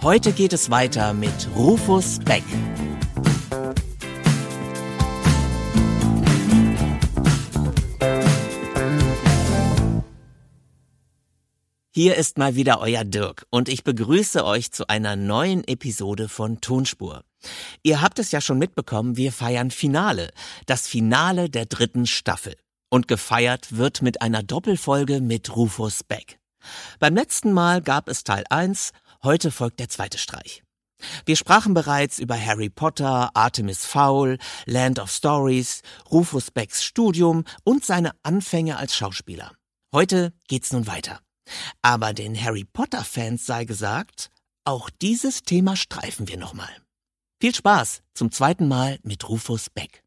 Heute 0.00 0.30
geht 0.30 0.52
es 0.52 0.70
weiter 0.70 1.12
mit 1.12 1.48
Rufus 1.56 2.20
Beck. 2.20 2.44
Hier 11.90 12.14
ist 12.14 12.38
mal 12.38 12.54
wieder 12.54 12.80
euer 12.80 13.02
Dirk 13.02 13.44
und 13.50 13.68
ich 13.68 13.82
begrüße 13.82 14.44
euch 14.44 14.70
zu 14.70 14.86
einer 14.86 15.16
neuen 15.16 15.66
Episode 15.66 16.28
von 16.28 16.60
Tonspur. 16.60 17.24
Ihr 17.82 18.00
habt 18.00 18.20
es 18.20 18.30
ja 18.30 18.40
schon 18.40 18.58
mitbekommen, 18.58 19.16
wir 19.16 19.32
feiern 19.32 19.72
Finale, 19.72 20.30
das 20.66 20.86
Finale 20.86 21.50
der 21.50 21.66
dritten 21.66 22.06
Staffel. 22.06 22.54
Und 22.88 23.08
gefeiert 23.08 23.76
wird 23.76 24.00
mit 24.00 24.22
einer 24.22 24.44
Doppelfolge 24.44 25.20
mit 25.20 25.54
Rufus 25.56 26.04
Beck. 26.04 26.38
Beim 27.00 27.14
letzten 27.14 27.52
Mal 27.52 27.82
gab 27.82 28.08
es 28.08 28.24
Teil 28.24 28.44
1, 28.48 28.92
heute 29.22 29.50
folgt 29.50 29.80
der 29.80 29.88
zweite 29.88 30.18
Streich. 30.18 30.62
Wir 31.26 31.36
sprachen 31.36 31.74
bereits 31.74 32.18
über 32.18 32.38
Harry 32.38 32.70
Potter, 32.70 33.30
Artemis 33.34 33.84
Fowl, 33.84 34.38
Land 34.66 34.98
of 34.98 35.10
Stories, 35.10 35.82
Rufus 36.10 36.50
Becks 36.50 36.82
Studium 36.82 37.44
und 37.64 37.84
seine 37.84 38.12
Anfänge 38.22 38.76
als 38.76 38.96
Schauspieler. 38.96 39.52
Heute 39.92 40.32
geht's 40.48 40.72
nun 40.72 40.86
weiter. 40.86 41.20
Aber 41.82 42.12
den 42.12 42.40
Harry 42.40 42.64
Potter 42.64 43.04
Fans 43.04 43.46
sei 43.46 43.64
gesagt, 43.64 44.30
auch 44.64 44.90
dieses 44.90 45.42
Thema 45.42 45.76
streifen 45.76 46.28
wir 46.28 46.36
nochmal. 46.36 46.68
Viel 47.40 47.54
Spaß 47.54 48.02
zum 48.14 48.32
zweiten 48.32 48.68
Mal 48.68 48.98
mit 49.02 49.28
Rufus 49.28 49.70
Beck. 49.70 50.02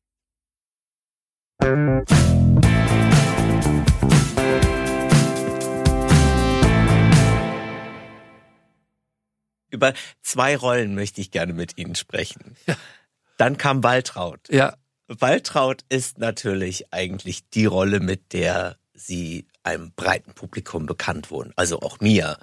Über 9.72 9.94
zwei 10.22 10.56
Rollen 10.56 10.94
möchte 10.96 11.22
ich 11.22 11.32
gerne 11.32 11.54
mit 11.54 11.78
Ihnen 11.78 11.96
sprechen. 11.96 12.56
Ja. 12.68 12.76
Dann 13.38 13.58
kam 13.58 13.84
Waltraud. 13.84 14.40
Ja. 14.52 14.76
Waltraud 15.08 15.84
ist 15.90 16.20
natürlich 16.20 16.94
eigentlich 16.94 17.50
die 17.50 17.66
Rolle, 17.66 18.00
mit 18.00 18.34
der 18.34 18.78
Sie 18.94 19.48
einem 19.64 19.94
breiten 19.96 20.34
Publikum 20.34 20.86
bekannt 20.86 21.32
wurden. 21.32 21.52
Also 21.56 21.80
auch 21.82 22.00
mir. 22.00 22.38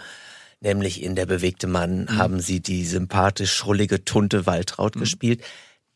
Nämlich 0.60 1.02
in 1.02 1.14
Der 1.14 1.26
bewegte 1.26 1.68
Mann 1.68 2.02
mhm. 2.02 2.18
haben 2.18 2.40
Sie 2.40 2.60
die 2.60 2.84
sympathisch 2.84 3.54
schrullige 3.54 4.04
Tunte 4.04 4.44
Waltraud 4.46 4.96
mhm. 4.96 5.00
gespielt. 5.00 5.44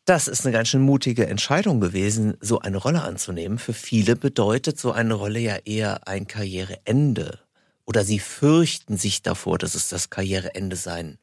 Das 0.05 0.27
ist 0.27 0.45
eine 0.45 0.53
ganz 0.53 0.69
schön 0.69 0.81
mutige 0.81 1.27
Entscheidung 1.27 1.79
gewesen, 1.79 2.35
so 2.41 2.59
eine 2.59 2.77
Rolle 2.77 3.03
anzunehmen. 3.03 3.57
Für 3.57 3.73
viele 3.73 4.15
bedeutet 4.15 4.79
so 4.79 4.91
eine 4.91 5.13
Rolle 5.13 5.39
ja 5.39 5.57
eher 5.57 6.07
ein 6.07 6.27
Karriereende. 6.27 7.39
Oder 7.85 8.03
sie 8.03 8.19
fürchten 8.19 8.97
sich 8.97 9.21
davor, 9.21 9.57
dass 9.57 9.75
es 9.75 9.89
das 9.89 10.09
Karriereende 10.09 10.75
sein 10.75 11.19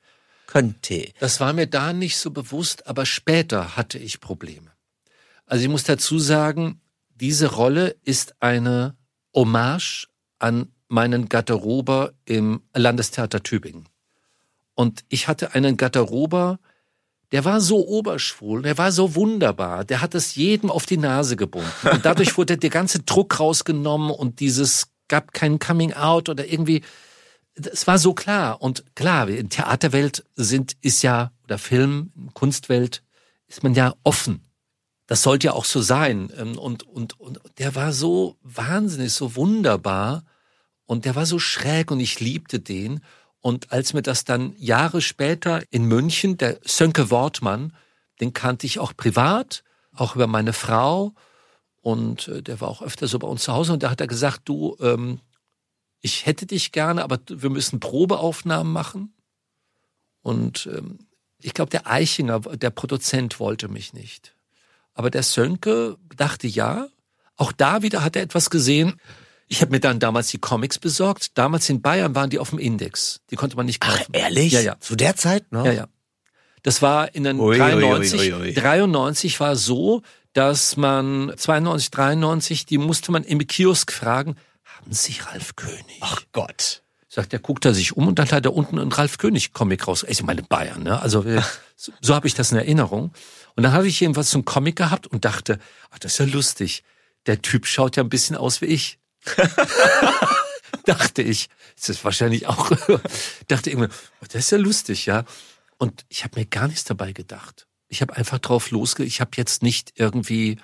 könnte. 0.50 1.12
Das 1.20 1.38
war 1.38 1.52
mir 1.52 1.66
da 1.66 1.92
nicht 1.92 2.18
so 2.18 2.30
bewusst, 2.30 2.86
aber 2.88 3.06
später 3.06 3.76
hatte 3.76 3.98
ich 3.98 4.20
Probleme. 4.20 4.72
Also 5.46 5.64
ich 5.64 5.70
muss 5.70 5.84
dazu 5.84 6.18
sagen, 6.18 6.80
diese 7.14 7.52
Rolle 7.52 7.96
ist 8.04 8.34
eine 8.40 8.96
Hommage 9.34 10.08
an 10.38 10.72
meinen 10.88 11.28
Garderober 11.28 12.12
im 12.24 12.62
Landestheater 12.74 13.42
Tübingen. 13.42 13.88
Und 14.74 15.04
ich 15.08 15.28
hatte 15.28 15.54
einen 15.54 15.76
Garderober, 15.76 16.58
der 17.30 17.44
war 17.44 17.60
so 17.60 17.86
oberschwul, 17.86 18.62
der 18.62 18.76
war 18.76 18.90
so 18.90 19.14
wunderbar, 19.14 19.84
der 19.84 20.00
hat 20.00 20.16
es 20.16 20.34
jedem 20.34 20.68
auf 20.68 20.84
die 20.84 20.96
Nase 20.96 21.36
gebunden. 21.36 21.88
Und 21.92 22.04
dadurch 22.04 22.36
wurde 22.38 22.56
der 22.56 22.70
ganze 22.70 23.00
Druck 23.00 23.38
rausgenommen 23.38 24.10
und 24.10 24.40
dieses 24.40 24.88
gab 25.06 25.32
kein 25.32 25.60
Coming 25.60 25.92
Out 25.92 26.28
oder 26.28 26.46
irgendwie, 26.46 26.82
es 27.66 27.86
war 27.86 27.98
so 27.98 28.14
klar. 28.14 28.60
Und 28.60 28.84
klar, 28.94 29.28
in 29.28 29.48
Theaterwelt 29.48 30.24
sind, 30.36 30.76
ist 30.80 31.02
ja, 31.02 31.32
oder 31.44 31.58
Film, 31.58 32.12
Kunstwelt, 32.34 33.02
ist 33.48 33.62
man 33.62 33.74
ja 33.74 33.94
offen. 34.04 34.44
Das 35.06 35.22
sollte 35.22 35.48
ja 35.48 35.52
auch 35.54 35.64
so 35.64 35.80
sein. 35.82 36.32
Ähm, 36.36 36.56
und, 36.56 36.84
und, 36.84 37.18
und 37.18 37.40
der 37.58 37.74
war 37.74 37.92
so 37.92 38.36
wahnsinnig, 38.42 39.12
so 39.12 39.34
wunderbar. 39.34 40.24
Und 40.86 41.04
der 41.04 41.16
war 41.16 41.26
so 41.26 41.38
schräg 41.38 41.90
und 41.90 42.00
ich 42.00 42.20
liebte 42.20 42.60
den. 42.60 43.00
Und 43.40 43.72
als 43.72 43.92
mir 43.92 44.02
das 44.02 44.24
dann 44.24 44.54
Jahre 44.56 45.00
später 45.00 45.62
in 45.70 45.84
München, 45.84 46.36
der 46.36 46.58
Sönke 46.62 47.10
Wortmann, 47.10 47.74
den 48.20 48.32
kannte 48.34 48.66
ich 48.66 48.78
auch 48.78 48.94
privat, 48.96 49.64
auch 49.94 50.14
über 50.14 50.26
meine 50.26 50.52
Frau. 50.52 51.14
Und 51.80 52.28
äh, 52.28 52.42
der 52.42 52.60
war 52.60 52.68
auch 52.68 52.82
öfter 52.82 53.08
so 53.08 53.18
bei 53.18 53.26
uns 53.26 53.44
zu 53.44 53.52
Hause. 53.52 53.72
Und 53.72 53.82
da 53.82 53.90
hat 53.90 54.00
er 54.00 54.06
gesagt, 54.06 54.42
du, 54.44 54.76
ähm, 54.80 55.20
ich 56.00 56.26
hätte 56.26 56.46
dich 56.46 56.72
gerne, 56.72 57.04
aber 57.04 57.18
wir 57.28 57.50
müssen 57.50 57.80
Probeaufnahmen 57.80 58.72
machen. 58.72 59.12
Und 60.22 60.68
ähm, 60.72 60.98
ich 61.40 61.54
glaube, 61.54 61.70
der 61.70 61.86
Eichinger, 61.86 62.40
der 62.40 62.70
Produzent, 62.70 63.40
wollte 63.40 63.68
mich 63.68 63.92
nicht. 63.92 64.34
Aber 64.94 65.10
der 65.10 65.22
Sönke 65.22 65.96
dachte 66.16 66.46
ja. 66.46 66.88
Auch 67.36 67.52
da 67.52 67.82
wieder 67.82 68.04
hat 68.04 68.16
er 68.16 68.22
etwas 68.22 68.50
gesehen. 68.50 69.00
Ich 69.46 69.62
habe 69.62 69.72
mir 69.72 69.80
dann 69.80 69.98
damals 69.98 70.28
die 70.28 70.38
Comics 70.38 70.78
besorgt. 70.78 71.38
Damals 71.38 71.68
in 71.70 71.80
Bayern 71.80 72.14
waren 72.14 72.30
die 72.30 72.38
auf 72.38 72.50
dem 72.50 72.58
Index. 72.58 73.20
Die 73.30 73.36
konnte 73.36 73.56
man 73.56 73.66
nicht 73.66 73.80
kaufen. 73.80 74.04
Ach, 74.08 74.20
ehrlich? 74.20 74.52
Ja, 74.52 74.60
ja. 74.60 74.80
Zu 74.80 74.94
der 74.94 75.16
Zeit 75.16 75.50
noch? 75.50 75.64
Ja, 75.64 75.72
ja. 75.72 75.88
Das 76.62 76.82
war 76.82 77.14
in 77.14 77.24
den 77.24 77.40
ui, 77.40 77.56
93. 77.56 78.34
Ui, 78.34 78.42
ui, 78.42 78.52
93 78.52 79.40
war 79.40 79.56
so, 79.56 80.02
dass 80.34 80.76
man 80.76 81.32
92, 81.34 81.90
93, 81.90 82.66
die 82.66 82.78
musste 82.78 83.10
man 83.12 83.24
im 83.24 83.44
Kiosk 83.46 83.92
fragen, 83.92 84.36
haben 84.80 84.92
Sie 84.92 85.16
Ralf 85.20 85.56
König? 85.56 85.98
Ach 86.00 86.22
Gott. 86.32 86.82
Sagt 87.08 87.32
er, 87.32 87.38
guckt 87.40 87.64
er 87.64 87.74
sich 87.74 87.96
um 87.96 88.06
und 88.08 88.18
dann 88.18 88.30
hat 88.30 88.44
er 88.44 88.54
unten 88.54 88.78
einen 88.78 88.92
Ralf 88.92 89.18
König 89.18 89.52
Comic 89.52 89.88
raus. 89.88 90.06
Ich 90.08 90.22
meine 90.22 90.42
Bayern, 90.42 90.84
ne? 90.84 91.00
Also 91.00 91.24
so, 91.76 91.92
so 92.00 92.14
habe 92.14 92.28
ich 92.28 92.34
das 92.34 92.52
in 92.52 92.58
Erinnerung. 92.58 93.12
Und 93.56 93.64
dann 93.64 93.72
habe 93.72 93.88
ich 93.88 93.98
jedenfalls 93.98 94.30
so 94.30 94.38
einen 94.38 94.44
Comic 94.44 94.76
gehabt 94.76 95.06
und 95.08 95.24
dachte, 95.24 95.58
ach, 95.90 95.98
das 95.98 96.12
ist 96.12 96.18
ja 96.18 96.26
lustig. 96.26 96.84
Der 97.26 97.42
Typ 97.42 97.66
schaut 97.66 97.96
ja 97.96 98.02
ein 98.02 98.08
bisschen 98.08 98.36
aus 98.36 98.60
wie 98.60 98.66
ich. 98.66 98.98
dachte 100.84 101.22
ich. 101.22 101.48
Das 101.76 101.88
ist 101.88 102.04
wahrscheinlich 102.04 102.46
auch, 102.46 102.70
dachte 103.48 103.70
irgendwie, 103.70 103.92
oh, 104.20 104.26
das 104.26 104.44
ist 104.44 104.50
ja 104.52 104.58
lustig, 104.58 105.06
ja. 105.06 105.24
Und 105.78 106.04
ich 106.08 106.24
habe 106.24 106.38
mir 106.38 106.46
gar 106.46 106.68
nichts 106.68 106.84
dabei 106.84 107.12
gedacht. 107.12 107.66
Ich 107.88 108.02
habe 108.02 108.16
einfach 108.16 108.38
drauf 108.38 108.70
losge, 108.70 109.02
ich 109.02 109.20
habe 109.20 109.32
jetzt 109.36 109.62
nicht 109.62 109.94
irgendwie 109.96 110.58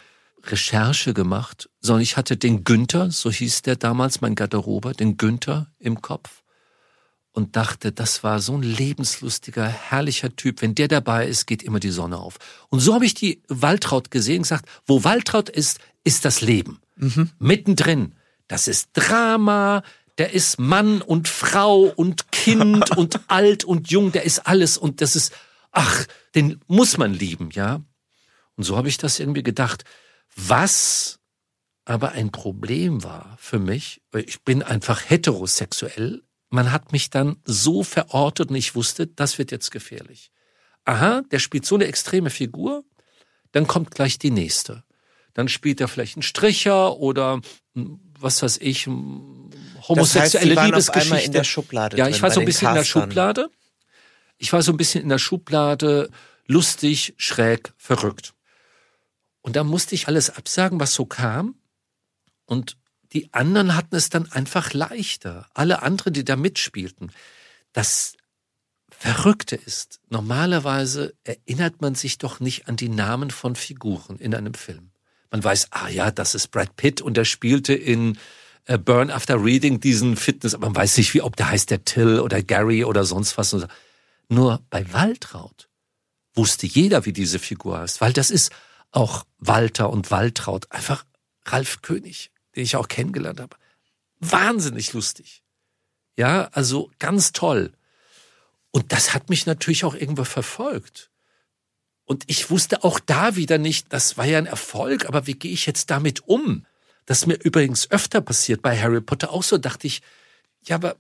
Recherche 0.51 1.15
gemacht, 1.15 1.69
sondern 1.81 2.03
ich 2.03 2.17
hatte 2.17 2.37
den 2.37 2.65
Günther, 2.65 3.11
so 3.11 3.31
hieß 3.31 3.63
der 3.63 3.77
damals, 3.77 4.21
mein 4.21 4.35
Garderober, 4.35 4.93
den 4.93 5.17
Günther 5.17 5.73
im 5.79 6.03
Kopf 6.03 6.43
und 7.37 7.55
dachte, 7.55 7.93
das 7.93 8.25
war 8.25 8.41
so 8.41 8.57
ein 8.57 8.63
lebenslustiger, 8.63 9.67
herrlicher 9.67 10.35
Typ. 10.35 10.63
Wenn 10.63 10.75
der 10.75 10.89
dabei 10.89 11.27
ist, 11.27 11.47
geht 11.47 11.63
immer 11.63 11.81
die 11.81 11.91
Sonne 11.91 12.17
auf. 12.17 12.39
Und 12.71 12.81
so 12.81 12.95
habe 12.95 13.05
ich 13.05 13.13
die 13.13 13.43
Waltraud 13.49 14.11
gesehen, 14.11 14.43
gesagt, 14.43 14.67
wo 14.87 15.05
Waltraud 15.05 15.51
ist, 15.51 15.79
ist 16.03 16.25
das 16.25 16.41
Leben. 16.41 16.81
Mhm. 16.97 17.31
Mittendrin. 17.39 18.15
Das 18.49 18.69
ist 18.69 18.89
Drama, 18.95 19.83
der 20.17 20.33
ist 20.33 20.59
Mann 20.59 21.03
und 21.03 21.29
Frau 21.29 21.81
und 21.83 22.33
Kind 22.33 22.91
und 22.97 23.21
alt 23.29 23.65
und 23.65 23.91
jung, 23.91 24.13
der 24.13 24.25
ist 24.25 24.47
alles 24.47 24.79
und 24.79 25.03
das 25.03 25.15
ist, 25.15 25.35
ach, 25.73 26.07
den 26.35 26.61
muss 26.69 26.97
man 26.97 27.13
lieben, 27.13 27.51
ja. 27.53 27.83
Und 28.57 28.65
so 28.65 28.79
habe 28.79 28.89
ich 28.89 28.97
das 28.97 29.21
irgendwie 29.21 29.43
gedacht. 29.43 29.85
Was 30.37 31.19
aber 31.85 32.13
ein 32.13 32.31
Problem 32.31 33.03
war 33.03 33.37
für 33.41 33.59
mich, 33.59 34.03
weil 34.11 34.25
ich 34.29 34.43
bin 34.43 34.63
einfach 34.63 35.09
heterosexuell, 35.09 36.23
man 36.51 36.73
hat 36.73 36.93
mich 36.93 37.11
dann 37.11 37.37
so 37.45 37.83
verortet 37.83 38.51
und 38.51 38.57
ich 38.57 38.75
wusste, 38.75 39.07
das 39.07 39.39
wird 39.39 39.51
jetzt 39.51 39.71
gefährlich. 39.71 40.31
Aha, 40.85 41.23
der 41.31 41.39
spielt 41.39 41.67
so 41.67 41.75
eine 41.75 41.87
extreme 41.87 42.31
Figur, 42.31 42.85
dann 43.53 43.67
kommt 43.67 43.91
gleich 43.93 44.19
die 44.19 44.31
nächste. 44.31 44.85
Dann 45.33 45.49
spielt 45.49 45.81
er 45.81 45.89
vielleicht 45.89 46.17
einen 46.17 46.23
Stricher 46.23 46.97
oder 46.97 47.41
hm, 47.75 48.01
was 48.19 48.43
weiß 48.43 48.59
ich, 48.59 48.87
homosexuelle 48.87 50.55
das 50.55 50.65
heißt, 50.65 50.67
Liebesgeschichte. 50.67 51.27
in 51.27 51.33
der 51.33 51.45
Schublade. 51.45 51.97
Ja, 51.97 52.09
ich 52.09 52.23
war 52.23 52.31
so 52.31 52.41
ein 52.41 52.47
bisschen 52.47 52.69
in 52.69 52.75
der 52.75 52.85
Schublade. 52.85 53.51
Ich 54.39 54.53
war 54.53 54.63
so 54.63 54.73
ein 54.73 54.77
bisschen 54.77 55.03
in 55.03 55.09
der 55.09 55.19
Schublade, 55.19 56.11
lustig, 56.47 57.15
schräg, 57.17 57.73
verrückt. 57.77 58.35
Und 59.47 59.55
da 59.55 59.63
musste 59.63 59.95
ich 59.95 60.09
alles 60.09 60.29
absagen, 60.31 60.81
was 60.81 60.93
so 60.93 61.07
kam. 61.07 61.55
Und 62.47 62.77
die 63.13 63.33
anderen 63.33 63.77
hatten 63.77 63.95
es 63.95 64.11
dann 64.11 64.31
einfach 64.33 64.73
leichter. 64.73 65.47
Alle 65.55 65.83
anderen, 65.83 66.15
die 66.15 66.25
da 66.25 66.35
mitspielten. 66.35 67.13
Das 67.73 68.15
Verrückte 68.91 69.55
ist, 69.55 70.01
normalerweise 70.11 71.15
erinnert 71.23 71.81
man 71.81 71.95
sich 71.95 72.19
doch 72.19 72.41
nicht 72.41 72.67
an 72.67 72.75
die 72.75 72.89
Namen 72.89 73.31
von 73.31 73.55
Figuren 73.55 74.19
in 74.19 74.35
einem 74.35 74.55
Film. 74.55 74.91
Man 75.31 75.45
weiß, 75.45 75.69
ah 75.71 75.91
ja, 75.91 76.11
das 76.11 76.35
ist 76.35 76.49
Brad 76.49 76.75
Pitt 76.75 77.01
und 77.01 77.17
er 77.17 77.25
spielte 77.25 77.73
in 77.73 78.19
äh, 78.65 78.79
Burn 78.79 79.13
After 79.13 79.45
Reading 79.45 79.79
diesen 79.79 80.17
Fitness, 80.17 80.55
aber 80.55 80.67
man 80.67 80.77
weiß 80.77 80.97
nicht, 80.97 81.15
wie, 81.15 81.23
ob 81.23 81.37
der 81.37 81.51
heißt 81.51 81.71
der 81.71 81.85
Till 81.85 82.19
oder 82.19 82.43
Gary 82.43 82.83
oder 82.83 83.05
sonst 83.05 83.39
was. 83.39 83.57
Nur 84.29 84.61
bei 84.71 84.93
Waltraud 84.93 85.69
wusste 86.35 86.67
jeder, 86.67 87.07
wie 87.07 87.13
diese 87.13 87.39
Figur 87.39 87.79
heißt, 87.79 88.01
weil 88.01 88.13
das 88.13 88.33
ist 88.33 88.51
auch 88.97 89.25
Walter 89.39 89.91
und 89.91 90.11
Waltraud, 90.11 90.73
einfach 90.73 91.05
Ralf 91.45 91.83
König, 91.83 92.31
den 92.55 92.65
ich 92.65 92.77
auch 92.77 92.89
kennengelernt 92.89 93.41
habe. 93.41 93.57
Wahnsinnig 94.19 94.93
lustig. 94.95 95.43
Ja, 96.17 96.49
also 96.53 96.91
ganz 96.99 97.33
toll. 97.33 97.73
Und 98.71 98.93
das 98.93 99.15
hat 99.15 99.29
mich 99.29 99.47
natürlich 99.47 99.85
auch 99.85 99.95
irgendwo 99.95 100.25
verfolgt. 100.25 101.11
Und 102.05 102.25
ich 102.27 102.51
wusste 102.51 102.85
auch 102.85 102.99
da 102.99 103.37
wieder 103.37 103.59
nicht, 103.59 103.93
das 103.93 104.17
war 104.17 104.25
ja 104.25 104.39
ein 104.39 104.47
Erfolg, 104.47 105.07
aber 105.07 105.27
wie 105.27 105.35
gehe 105.35 105.53
ich 105.53 105.67
jetzt 105.67 105.91
damit 105.91 106.27
um? 106.27 106.65
Das 107.05 107.27
mir 107.27 107.35
übrigens 107.35 107.91
öfter 107.91 108.21
passiert 108.21 108.63
bei 108.63 108.81
Harry 108.81 109.01
Potter 109.01 109.31
auch 109.33 109.43
so, 109.43 109.59
dachte 109.59 109.87
ich, 109.87 110.03
ja, 110.65 110.77
aber 110.77 110.97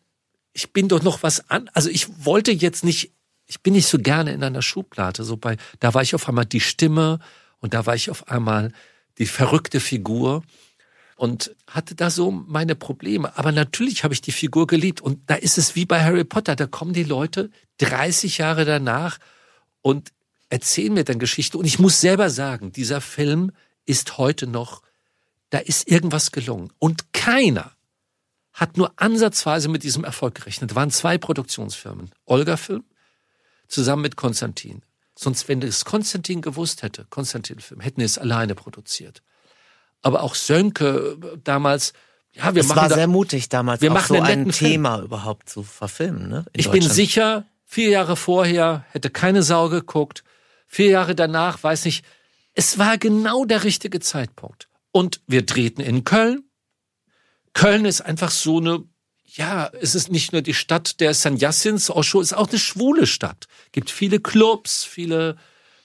ich 0.52 0.72
bin 0.72 0.88
doch 0.88 1.02
noch 1.02 1.22
was 1.22 1.48
an. 1.50 1.70
Also 1.72 1.90
ich 1.90 2.24
wollte 2.24 2.50
jetzt 2.52 2.84
nicht, 2.84 3.12
ich 3.46 3.60
bin 3.60 3.72
nicht 3.72 3.88
so 3.88 3.98
gerne 3.98 4.32
in 4.32 4.42
einer 4.42 4.62
Schublade. 4.62 5.24
So 5.24 5.36
bei, 5.36 5.56
da 5.80 5.94
war 5.94 6.02
ich 6.02 6.14
auf 6.14 6.28
einmal 6.28 6.46
die 6.46 6.60
Stimme 6.60 7.20
und 7.66 7.74
da 7.74 7.84
war 7.84 7.96
ich 7.96 8.10
auf 8.10 8.28
einmal 8.28 8.72
die 9.18 9.26
verrückte 9.26 9.80
Figur 9.80 10.44
und 11.16 11.52
hatte 11.66 11.96
da 11.96 12.10
so 12.10 12.30
meine 12.30 12.76
Probleme. 12.76 13.36
Aber 13.36 13.50
natürlich 13.50 14.04
habe 14.04 14.14
ich 14.14 14.20
die 14.20 14.30
Figur 14.30 14.68
geliebt 14.68 15.00
und 15.00 15.28
da 15.28 15.34
ist 15.34 15.58
es 15.58 15.74
wie 15.74 15.84
bei 15.84 16.00
Harry 16.04 16.22
Potter. 16.22 16.54
Da 16.54 16.68
kommen 16.68 16.92
die 16.92 17.02
Leute 17.02 17.50
30 17.78 18.38
Jahre 18.38 18.64
danach 18.64 19.18
und 19.82 20.12
erzählen 20.48 20.94
mir 20.94 21.02
dann 21.02 21.18
Geschichte. 21.18 21.58
Und 21.58 21.64
ich 21.64 21.80
muss 21.80 22.00
selber 22.00 22.30
sagen, 22.30 22.70
dieser 22.70 23.00
Film 23.00 23.50
ist 23.84 24.16
heute 24.16 24.46
noch, 24.46 24.82
da 25.50 25.58
ist 25.58 25.90
irgendwas 25.90 26.30
gelungen. 26.30 26.72
Und 26.78 27.12
keiner 27.12 27.72
hat 28.52 28.76
nur 28.76 28.92
ansatzweise 28.94 29.68
mit 29.68 29.82
diesem 29.82 30.04
Erfolg 30.04 30.36
gerechnet. 30.36 30.70
Es 30.70 30.76
waren 30.76 30.92
zwei 30.92 31.18
Produktionsfirmen. 31.18 32.12
Olga 32.26 32.56
Film 32.56 32.84
zusammen 33.66 34.02
mit 34.02 34.14
Konstantin. 34.14 34.82
Sonst, 35.18 35.48
wenn 35.48 35.62
es 35.62 35.84
Konstantin 35.84 36.42
gewusst 36.42 36.82
hätte, 36.82 37.06
Konstantin 37.08 37.60
Film, 37.60 37.80
hätten 37.80 38.00
es 38.00 38.18
alleine 38.18 38.54
produziert 38.54 39.22
aber 40.06 40.22
auch 40.22 40.34
Sönke 40.34 41.18
äh, 41.20 41.38
damals. 41.42 41.92
Ja, 42.32 42.54
wir 42.54 42.60
es 42.60 42.68
machen 42.68 42.76
war 42.76 42.88
da, 42.88 42.94
sehr 42.94 43.06
mutig 43.06 43.48
damals, 43.48 43.80
wir 43.80 43.90
machen 43.90 44.16
so 44.16 44.22
ein 44.22 44.40
netten 44.40 44.52
Film. 44.52 44.72
Thema 44.72 45.00
überhaupt 45.00 45.48
zu 45.48 45.62
verfilmen. 45.62 46.28
Ne? 46.28 46.44
in 46.52 46.60
Ich 46.60 46.70
bin 46.70 46.82
sicher, 46.82 47.46
vier 47.64 47.88
Jahre 47.88 48.14
vorher 48.14 48.84
hätte 48.90 49.10
keine 49.10 49.42
Sau 49.42 49.68
geguckt. 49.68 50.22
Vier 50.66 50.90
Jahre 50.90 51.14
danach, 51.14 51.62
weiß 51.62 51.86
nicht, 51.86 52.04
es 52.52 52.78
war 52.78 52.98
genau 52.98 53.44
der 53.44 53.64
richtige 53.64 54.00
Zeitpunkt. 54.00 54.68
Und 54.92 55.22
wir 55.26 55.46
drehten 55.46 55.82
in 55.82 56.04
Köln. 56.04 56.44
Köln 57.54 57.84
ist 57.84 58.02
einfach 58.02 58.30
so 58.30 58.58
eine, 58.58 58.84
ja, 59.36 59.70
es 59.80 59.94
ist 59.94 60.10
nicht 60.10 60.32
nur 60.32 60.42
die 60.42 60.54
Stadt 60.54 61.00
der 61.00 61.12
Sanyassins, 61.12 61.90
Osho 61.90 62.20
ist 62.20 62.32
auch 62.32 62.48
eine 62.48 62.58
schwule 62.58 63.06
Stadt. 63.06 63.46
Gibt 63.72 63.90
viele 63.90 64.18
Clubs, 64.18 64.84
viele, 64.84 65.36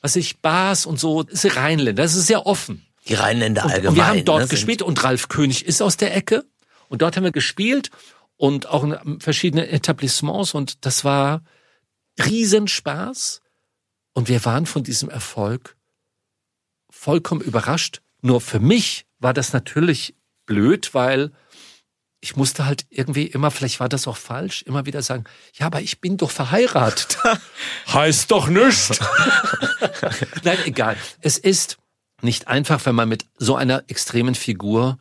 was 0.01 0.15
ich, 0.15 0.39
Bars 0.39 0.85
und 0.85 0.99
so. 0.99 1.25
Es 1.29 1.43
ist 1.43 1.57
Rheinländer, 1.57 2.03
das 2.03 2.15
ist 2.15 2.27
sehr 2.27 2.45
offen. 2.45 2.85
Die 3.07 3.15
Rheinländer 3.15 3.63
allgemein. 3.63 3.87
Und 3.87 3.95
wir 3.95 4.07
haben 4.07 4.25
dort 4.25 4.43
ne, 4.43 4.47
gespielt 4.47 4.81
und 4.81 5.03
Ralf 5.03 5.27
König 5.27 5.65
ist 5.65 5.81
aus 5.81 5.97
der 5.97 6.15
Ecke 6.15 6.45
und 6.87 7.01
dort 7.01 7.17
haben 7.17 7.23
wir 7.23 7.31
gespielt 7.31 7.89
und 8.37 8.67
auch 8.67 8.83
in 8.83 9.19
verschiedenen 9.19 9.67
Etablissements 9.67 10.53
und 10.53 10.85
das 10.85 11.03
war 11.03 11.43
Riesenspaß 12.23 13.41
und 14.13 14.29
wir 14.29 14.45
waren 14.45 14.65
von 14.65 14.83
diesem 14.83 15.09
Erfolg 15.09 15.75
vollkommen 16.89 17.41
überrascht. 17.41 18.01
Nur 18.21 18.39
für 18.39 18.59
mich 18.59 19.05
war 19.19 19.33
das 19.33 19.51
natürlich 19.51 20.15
blöd, 20.45 20.93
weil 20.93 21.31
ich 22.21 22.35
musste 22.35 22.65
halt 22.65 22.85
irgendwie 22.89 23.25
immer, 23.25 23.49
vielleicht 23.49 23.79
war 23.79 23.89
das 23.89 24.07
auch 24.07 24.15
falsch, 24.15 24.61
immer 24.61 24.85
wieder 24.85 25.01
sagen, 25.01 25.25
ja, 25.55 25.65
aber 25.65 25.81
ich 25.81 25.99
bin 25.99 26.17
doch 26.17 26.29
verheiratet. 26.29 27.17
heißt 27.87 28.29
doch 28.29 28.47
nichts. 28.47 28.99
Nein, 30.43 30.59
egal. 30.65 30.95
Es 31.19 31.39
ist 31.39 31.79
nicht 32.21 32.47
einfach, 32.47 32.85
wenn 32.85 32.93
man 32.93 33.09
mit 33.09 33.25
so 33.37 33.55
einer 33.55 33.83
extremen 33.87 34.35
Figur 34.35 34.99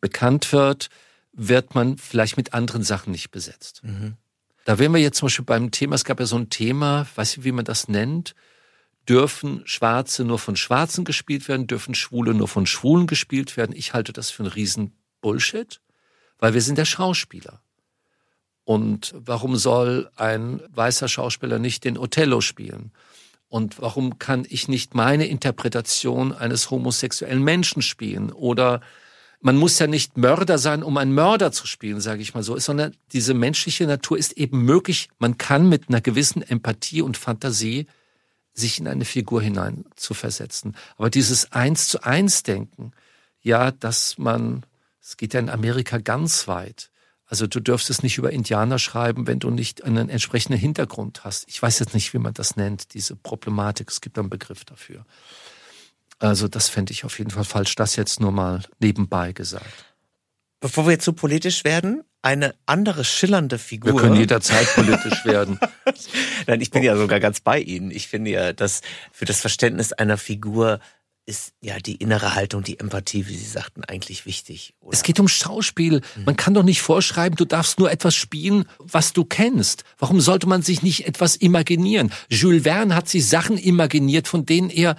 bekannt 0.00 0.52
wird, 0.52 0.88
wird 1.32 1.76
man 1.76 1.98
vielleicht 1.98 2.36
mit 2.36 2.52
anderen 2.52 2.82
Sachen 2.82 3.12
nicht 3.12 3.30
besetzt. 3.30 3.82
Da 4.64 4.78
wären 4.80 4.92
wir 4.92 5.00
jetzt 5.00 5.18
zum 5.18 5.26
Beispiel 5.26 5.44
beim 5.44 5.70
Thema, 5.70 5.94
es 5.94 6.04
gab 6.04 6.18
ja 6.18 6.26
so 6.26 6.36
ein 6.36 6.50
Thema, 6.50 7.06
weiß 7.14 7.36
ich, 7.36 7.44
wie 7.44 7.52
man 7.52 7.64
das 7.64 7.86
nennt, 7.86 8.34
dürfen 9.08 9.62
Schwarze 9.66 10.24
nur 10.24 10.40
von 10.40 10.56
Schwarzen 10.56 11.04
gespielt 11.04 11.46
werden, 11.46 11.68
dürfen 11.68 11.94
Schwule 11.94 12.34
nur 12.34 12.48
von 12.48 12.66
Schwulen 12.66 13.06
gespielt 13.06 13.56
werden. 13.56 13.76
Ich 13.76 13.94
halte 13.94 14.12
das 14.12 14.30
für 14.30 14.42
einen 14.42 14.52
riesen 14.52 14.92
Bullshit, 15.20 15.80
weil 16.38 16.54
wir 16.54 16.60
sind 16.60 16.78
der 16.78 16.84
Schauspieler. 16.84 17.60
Und 18.64 19.14
warum 19.16 19.56
soll 19.56 20.10
ein 20.16 20.60
weißer 20.74 21.08
Schauspieler 21.08 21.58
nicht 21.58 21.84
den 21.84 21.96
Othello 21.98 22.40
spielen? 22.40 22.90
Und 23.48 23.80
warum 23.80 24.18
kann 24.18 24.44
ich 24.48 24.68
nicht 24.68 24.94
meine 24.94 25.26
Interpretation 25.26 26.32
eines 26.32 26.70
homosexuellen 26.70 27.44
Menschen 27.44 27.80
spielen? 27.80 28.32
Oder 28.32 28.80
man 29.40 29.56
muss 29.56 29.78
ja 29.78 29.86
nicht 29.86 30.16
Mörder 30.16 30.58
sein, 30.58 30.82
um 30.82 30.96
einen 30.96 31.14
Mörder 31.14 31.52
zu 31.52 31.66
spielen, 31.66 32.00
sage 32.00 32.22
ich 32.22 32.34
mal 32.34 32.42
so, 32.42 32.58
sondern 32.58 32.96
diese 33.12 33.34
menschliche 33.34 33.86
Natur 33.86 34.18
ist 34.18 34.32
eben 34.32 34.62
möglich. 34.62 35.08
Man 35.18 35.38
kann 35.38 35.68
mit 35.68 35.88
einer 35.88 36.00
gewissen 36.00 36.42
Empathie 36.42 37.02
und 37.02 37.16
Fantasie 37.16 37.86
sich 38.52 38.80
in 38.80 38.88
eine 38.88 39.04
Figur 39.04 39.42
hinein 39.42 39.84
zu 39.94 40.14
versetzen. 40.14 40.74
Aber 40.96 41.10
dieses 41.10 41.52
Eins 41.52 41.88
zu 41.88 42.02
eins 42.02 42.42
Denken, 42.42 42.92
ja, 43.42 43.70
dass 43.70 44.18
man, 44.18 44.64
es 45.06 45.16
geht 45.16 45.34
ja 45.34 45.40
in 45.40 45.50
Amerika 45.50 45.98
ganz 45.98 46.48
weit. 46.48 46.90
Also 47.26 47.46
du 47.46 47.60
dürfst 47.60 47.90
es 47.90 48.02
nicht 48.02 48.18
über 48.18 48.32
Indianer 48.32 48.78
schreiben, 48.78 49.26
wenn 49.26 49.38
du 49.38 49.50
nicht 49.50 49.84
einen 49.84 50.08
entsprechenden 50.08 50.58
Hintergrund 50.58 51.24
hast. 51.24 51.48
Ich 51.48 51.62
weiß 51.62 51.78
jetzt 51.78 51.94
nicht, 51.94 52.12
wie 52.12 52.18
man 52.18 52.34
das 52.34 52.56
nennt, 52.56 52.92
diese 52.92 53.14
Problematik. 53.14 53.90
Es 53.90 54.00
gibt 54.00 54.18
einen 54.18 54.30
Begriff 54.30 54.64
dafür. 54.64 55.06
Also 56.18 56.48
das 56.48 56.68
fände 56.68 56.92
ich 56.92 57.04
auf 57.04 57.18
jeden 57.18 57.30
Fall 57.30 57.44
falsch. 57.44 57.74
Das 57.76 57.94
jetzt 57.94 58.20
nur 58.20 58.32
mal 58.32 58.62
nebenbei 58.80 59.32
gesagt. 59.32 59.94
Bevor 60.60 60.86
wir 60.86 60.92
jetzt 60.92 61.04
so 61.04 61.12
politisch 61.12 61.62
werden, 61.64 62.02
eine 62.22 62.54
andere 62.64 63.04
schillernde 63.04 63.58
Figur. 63.58 63.92
Wir 63.92 64.00
können 64.00 64.16
jederzeit 64.16 64.66
politisch 64.74 65.24
werden. 65.24 65.60
Nein, 66.48 66.60
ich 66.60 66.72
bin 66.72 66.82
ja 66.82 66.96
sogar 66.96 67.20
ganz 67.20 67.40
bei 67.40 67.60
Ihnen. 67.60 67.92
Ich 67.92 68.08
finde 68.08 68.30
ja, 68.32 68.52
dass 68.52 68.80
für 69.12 69.26
das 69.26 69.40
Verständnis 69.40 69.92
einer 69.92 70.16
Figur 70.16 70.80
ist 71.26 71.52
ja 71.60 71.78
die 71.78 71.96
innere 71.96 72.34
Haltung, 72.36 72.62
die 72.62 72.78
Empathie, 72.78 73.26
wie 73.26 73.36
Sie 73.36 73.44
sagten, 73.44 73.84
eigentlich 73.84 74.26
wichtig. 74.26 74.74
Oder? 74.80 74.94
Es 74.94 75.02
geht 75.02 75.18
um 75.18 75.26
Schauspiel. 75.26 76.00
Man 76.24 76.36
kann 76.36 76.54
doch 76.54 76.62
nicht 76.62 76.80
vorschreiben, 76.80 77.36
du 77.36 77.44
darfst 77.44 77.80
nur 77.80 77.90
etwas 77.90 78.14
spielen, 78.14 78.64
was 78.78 79.12
du 79.12 79.24
kennst. 79.24 79.82
Warum 79.98 80.20
sollte 80.20 80.46
man 80.46 80.62
sich 80.62 80.82
nicht 80.82 81.06
etwas 81.06 81.34
imaginieren? 81.34 82.12
Jules 82.28 82.62
Verne 82.62 82.94
hat 82.94 83.08
sich 83.08 83.28
Sachen 83.28 83.58
imaginiert, 83.58 84.28
von 84.28 84.46
denen 84.46 84.70
er, 84.70 84.96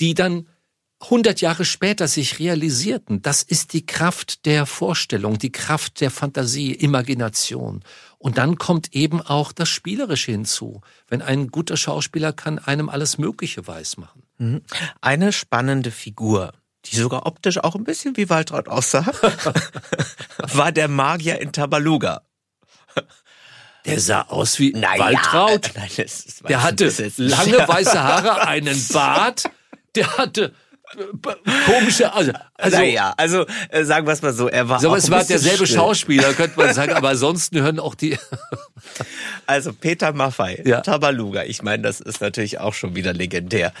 die 0.00 0.14
dann 0.14 0.48
100 1.02 1.40
Jahre 1.40 1.64
später 1.64 2.08
sich 2.08 2.38
realisierten. 2.40 3.22
Das 3.22 3.42
ist 3.42 3.72
die 3.72 3.86
Kraft 3.86 4.44
der 4.44 4.66
Vorstellung, 4.66 5.38
die 5.38 5.52
Kraft 5.52 6.00
der 6.00 6.10
Fantasie, 6.10 6.72
Imagination. 6.72 7.82
Und 8.18 8.36
dann 8.36 8.58
kommt 8.58 8.94
eben 8.94 9.22
auch 9.22 9.52
das 9.52 9.70
Spielerische 9.70 10.32
hinzu. 10.32 10.82
Wenn 11.08 11.22
ein 11.22 11.48
guter 11.48 11.78
Schauspieler 11.78 12.32
kann 12.32 12.58
einem 12.58 12.90
alles 12.90 13.16
Mögliche 13.16 13.66
weismachen. 13.66 14.22
Mhm. 14.40 14.62
Eine 15.02 15.32
spannende 15.32 15.90
Figur, 15.90 16.52
die 16.86 16.96
sogar 16.96 17.26
optisch 17.26 17.58
auch 17.58 17.74
ein 17.76 17.84
bisschen 17.84 18.16
wie 18.16 18.30
Waltraud 18.30 18.68
aussah, 18.68 19.04
war 20.38 20.72
der 20.72 20.88
Magier 20.88 21.40
in 21.40 21.52
Tabaluga. 21.52 22.22
Der 23.84 24.00
sah 24.00 24.22
aus 24.22 24.58
wie 24.58 24.72
Naja, 24.72 24.98
Waltraud. 25.04 25.70
nein, 25.76 25.90
das 25.96 26.24
ist- 26.26 26.42
Der 26.48 26.62
hatte 26.62 26.92
lange 27.16 27.58
weiße 27.68 28.02
Haare, 28.02 28.46
einen 28.46 28.78
Bart, 28.92 29.44
der 29.94 30.16
hatte 30.18 30.54
äh, 30.96 31.04
komische, 31.66 32.12
also, 32.12 32.32
also, 32.54 32.76
naja, 32.78 33.14
also 33.16 33.46
äh, 33.70 33.84
sagen 33.84 34.06
wir 34.06 34.12
es 34.12 34.22
mal 34.22 34.32
so, 34.34 34.48
er 34.48 34.68
war 34.68 34.80
so, 34.80 34.88
aber 34.88 34.96
es 34.98 35.10
war 35.10 35.22
derselbe 35.24 35.66
still. 35.66 35.78
Schauspieler, 35.78 36.32
könnte 36.34 36.58
man 36.58 36.74
sagen, 36.74 36.92
aber 36.92 37.10
ansonsten 37.10 37.60
hören 37.62 37.78
auch 37.78 37.94
die, 37.94 38.18
Also 39.46 39.72
Peter 39.72 40.12
Maffei, 40.12 40.62
Ja. 40.66 40.80
Tabaluga, 40.82 41.44
ich 41.44 41.62
meine, 41.62 41.82
das 41.82 42.00
ist 42.00 42.20
natürlich 42.20 42.58
auch 42.58 42.74
schon 42.74 42.94
wieder 42.96 43.12
legendär. 43.12 43.72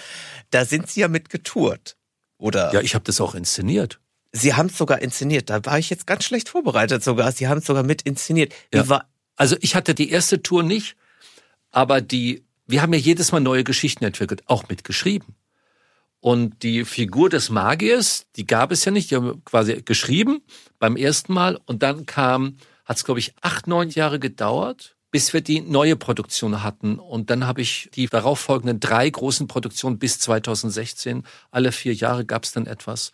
Da 0.50 0.64
sind 0.64 0.88
Sie 0.88 1.00
ja 1.00 1.08
mit 1.08 1.30
getourt. 1.30 1.96
Oder 2.38 2.72
ja, 2.72 2.80
ich 2.80 2.94
habe 2.94 3.04
das 3.04 3.20
auch 3.20 3.34
inszeniert. 3.34 4.00
Sie 4.32 4.54
haben 4.54 4.66
es 4.66 4.78
sogar 4.78 5.02
inszeniert. 5.02 5.50
Da 5.50 5.64
war 5.64 5.78
ich 5.78 5.90
jetzt 5.90 6.06
ganz 6.06 6.24
schlecht 6.24 6.48
vorbereitet 6.48 7.02
sogar. 7.02 7.32
Sie 7.32 7.48
haben 7.48 7.58
es 7.58 7.66
sogar 7.66 7.82
mit 7.82 8.02
inszeniert. 8.02 8.52
Ja. 8.72 8.88
war, 8.88 9.08
Also 9.36 9.56
ich 9.60 9.74
hatte 9.74 9.94
die 9.94 10.10
erste 10.10 10.42
Tour 10.42 10.62
nicht, 10.62 10.96
aber 11.70 12.00
die, 12.00 12.44
wir 12.66 12.82
haben 12.82 12.92
ja 12.92 12.98
jedes 12.98 13.32
Mal 13.32 13.40
neue 13.40 13.64
Geschichten 13.64 14.04
entwickelt, 14.04 14.42
auch 14.46 14.68
mitgeschrieben. 14.68 15.34
Und 16.20 16.62
die 16.62 16.84
Figur 16.84 17.30
des 17.30 17.48
Magiers, 17.48 18.26
die 18.36 18.46
gab 18.46 18.72
es 18.72 18.84
ja 18.84 18.92
nicht, 18.92 19.10
die 19.10 19.16
haben 19.16 19.26
wir 19.26 19.40
quasi 19.44 19.82
geschrieben 19.82 20.42
beim 20.78 20.96
ersten 20.96 21.32
Mal 21.32 21.58
und 21.64 21.82
dann 21.82 22.04
kam, 22.06 22.58
hat 22.84 22.98
es 22.98 23.04
glaube 23.04 23.20
ich 23.20 23.34
acht, 23.40 23.66
neun 23.66 23.88
Jahre 23.88 24.20
gedauert, 24.20 24.96
bis 25.10 25.32
wir 25.32 25.40
die 25.40 25.60
neue 25.60 25.96
Produktion 25.96 26.62
hatten. 26.62 26.98
Und 26.98 27.30
dann 27.30 27.46
habe 27.46 27.60
ich 27.62 27.90
die 27.94 28.06
darauffolgenden 28.06 28.80
drei 28.80 29.08
großen 29.10 29.48
Produktionen 29.48 29.98
bis 29.98 30.18
2016, 30.20 31.24
alle 31.50 31.72
vier 31.72 31.94
Jahre 31.94 32.24
gab 32.24 32.44
es 32.44 32.52
dann 32.52 32.66
etwas. 32.66 33.12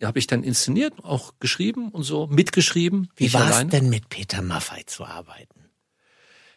Die 0.00 0.06
habe 0.06 0.18
ich 0.18 0.26
dann 0.26 0.42
inszeniert, 0.42 0.92
auch 1.02 1.32
geschrieben 1.40 1.88
und 1.88 2.02
so, 2.02 2.26
mitgeschrieben. 2.26 3.08
wie 3.16 3.32
war 3.32 3.62
es 3.62 3.66
denn 3.68 3.88
mit 3.88 4.10
Peter 4.10 4.42
Maffei 4.42 4.82
zu 4.84 5.06
arbeiten? 5.06 5.66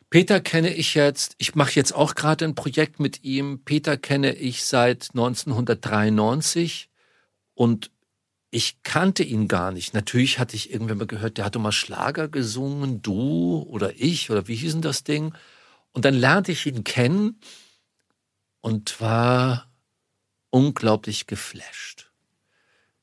Peter 0.10 0.42
kenne 0.42 0.74
ich 0.74 0.96
jetzt, 0.96 1.36
ich 1.38 1.56
mache 1.56 1.74
jetzt 1.76 1.94
auch 1.94 2.16
gerade 2.16 2.44
ein 2.46 2.56
Projekt 2.56 3.00
mit 3.00 3.24
ihm. 3.24 3.62
Peter 3.64 3.96
kenne 3.96 4.34
ich 4.34 4.66
seit 4.66 5.10
1993 5.12 6.90
und 7.54 7.92
ich 8.52 8.82
kannte 8.84 9.24
ihn 9.24 9.48
gar 9.48 9.72
nicht. 9.72 9.94
Natürlich 9.94 10.40
hatte 10.40 10.56
ich 10.56 10.72
irgendwann 10.72 10.98
mal 10.98 11.08
gehört, 11.08 11.38
der 11.38 11.46
hatte 11.46 11.60
mal 11.60 11.72
Schlager 11.72 12.28
gesungen, 12.28 13.02
du 13.02 13.62
oder 13.68 13.94
ich 13.96 14.32
oder 14.32 14.48
wie 14.48 14.56
hieß 14.56 14.74
denn 14.74 14.82
das 14.82 15.04
Ding? 15.04 15.34
Und 15.92 16.06
dann 16.06 16.16
lernte 16.16 16.52
ich 16.52 16.66
ihn 16.66 16.84
kennen 16.84 17.40
und 18.62 19.00
war 19.02 19.70
unglaublich 20.50 21.28
geflasht. 21.28 22.12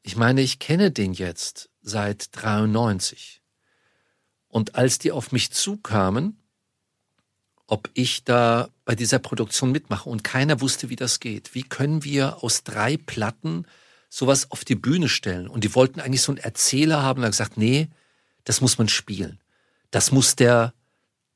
Ich 0.03 0.17
meine, 0.17 0.41
ich 0.41 0.59
kenne 0.59 0.91
den 0.91 1.13
jetzt 1.13 1.71
seit 1.81 2.29
93. 2.33 3.43
Und 4.49 4.75
als 4.75 4.99
die 4.99 5.13
auf 5.13 5.33
mich 5.33 5.51
zukamen, 5.53 6.41
ob 7.67 7.91
ich 7.95 8.25
da 8.25 8.69
bei 8.85 8.95
dieser 8.95 9.19
Produktion 9.19 9.73
mitmache 9.73 10.09
und 10.09 10.23
keiner 10.23 10.61
wusste, 10.61 10.89
wie 10.89 10.97
das 10.97 11.19
geht. 11.19 11.55
Wie 11.55 11.65
können 11.65 12.05
wir 12.05 12.43
aus 12.45 12.63
drei 12.63 12.97
Platten 12.97 13.67
sowas 14.17 14.51
auf 14.51 14.65
die 14.65 14.75
Bühne 14.77 15.09
stellen? 15.09 15.47
Und 15.47 15.63
die 15.63 15.75
wollten 15.75 16.01
eigentlich 16.01 16.23
so 16.23 16.33
einen 16.33 16.39
Erzähler 16.39 17.03
haben 17.03 17.19
und 17.19 17.25
haben 17.25 17.33
gesagt, 17.33 17.59
nee, 17.59 17.89
das 18.45 18.63
muss 18.63 18.79
man 18.79 18.89
spielen. 18.89 19.41
Das 19.91 20.11
muss 20.11 20.37
der, 20.37 20.73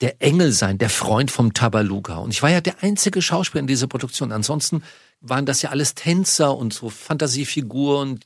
der 0.00 0.22
Engel 0.22 0.52
sein, 0.52 0.78
der 0.78 0.88
Freund 0.88 1.30
vom 1.30 1.52
Tabaluga. 1.52 2.16
Und 2.16 2.30
ich 2.30 2.42
war 2.42 2.50
ja 2.50 2.62
der 2.62 2.82
einzige 2.82 3.20
Schauspieler 3.20 3.60
in 3.60 3.66
dieser 3.66 3.86
Produktion. 3.86 4.32
Ansonsten 4.32 4.82
waren 5.20 5.44
das 5.44 5.60
ja 5.60 5.70
alles 5.70 5.94
Tänzer 5.94 6.56
und 6.56 6.72
so 6.72 6.88
Fantasiefiguren. 6.88 8.20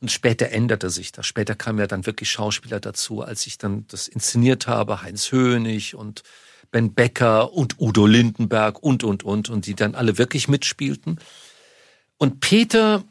Und 0.00 0.10
später 0.10 0.48
änderte 0.48 0.88
sich 0.88 1.12
das. 1.12 1.26
Später 1.26 1.54
kamen 1.54 1.78
ja 1.78 1.86
dann 1.86 2.06
wirklich 2.06 2.30
Schauspieler 2.30 2.80
dazu, 2.80 3.20
als 3.20 3.46
ich 3.46 3.58
dann 3.58 3.84
das 3.88 4.08
inszeniert 4.08 4.66
habe, 4.66 5.02
Heinz 5.02 5.30
Hönig 5.30 5.94
und 5.94 6.22
Ben 6.70 6.94
Becker 6.94 7.52
und 7.52 7.78
Udo 7.78 8.06
Lindenberg 8.06 8.82
und, 8.82 9.04
und, 9.04 9.24
und, 9.24 9.50
und 9.50 9.66
die 9.66 9.74
dann 9.74 9.94
alle 9.94 10.16
wirklich 10.16 10.48
mitspielten. 10.48 11.20
Und 12.16 12.40
Peter 12.40 13.04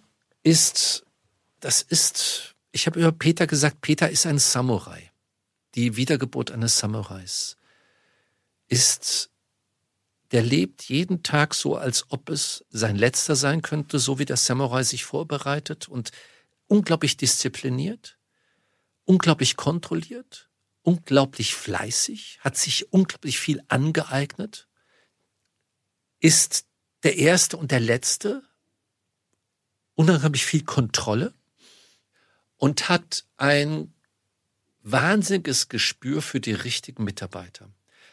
ist, 0.50 1.06
das 1.60 1.84
ist, 1.84 2.56
ich 2.72 2.88
habe 2.88 3.00
über 3.00 3.12
Peter 3.12 3.46
gesagt, 3.46 3.82
Peter 3.82 4.10
ist 4.10 4.26
ein 4.26 4.40
Samurai. 4.40 5.12
Die 5.76 5.96
Wiedergeburt 5.96 6.50
eines 6.50 6.80
Samurais 6.80 7.56
ist, 8.68 9.30
der 10.32 10.42
lebt 10.42 10.84
jeden 10.84 11.22
Tag 11.22 11.54
so, 11.54 11.76
als 11.76 12.06
ob 12.10 12.30
es 12.30 12.66
sein 12.70 12.96
letzter 12.96 13.36
sein 13.36 13.62
könnte, 13.62 14.00
so 14.00 14.18
wie 14.18 14.26
der 14.26 14.38
Samurai 14.38 14.84
sich 14.84 15.06
vorbereitet 15.06 15.88
und 15.88 16.12
unglaublich 16.68 17.16
diszipliniert, 17.16 18.18
unglaublich 19.06 19.56
kontrolliert, 19.56 20.50
unglaublich 20.82 21.54
fleißig, 21.54 22.40
hat 22.42 22.58
sich 22.58 22.92
unglaublich 22.92 23.40
viel 23.40 23.62
angeeignet, 23.68 24.68
ist 26.20 26.66
der 27.04 27.18
Erste 27.18 27.58
und 27.58 27.70
der 27.70 27.80
Letzte, 27.80 28.49
unheimlich 30.00 30.46
viel 30.46 30.64
Kontrolle 30.64 31.34
und 32.56 32.88
hat 32.88 33.26
ein 33.36 33.94
wahnsinniges 34.82 35.68
Gespür 35.68 36.22
für 36.22 36.40
die 36.40 36.54
richtigen 36.54 37.04
Mitarbeiter. 37.04 37.70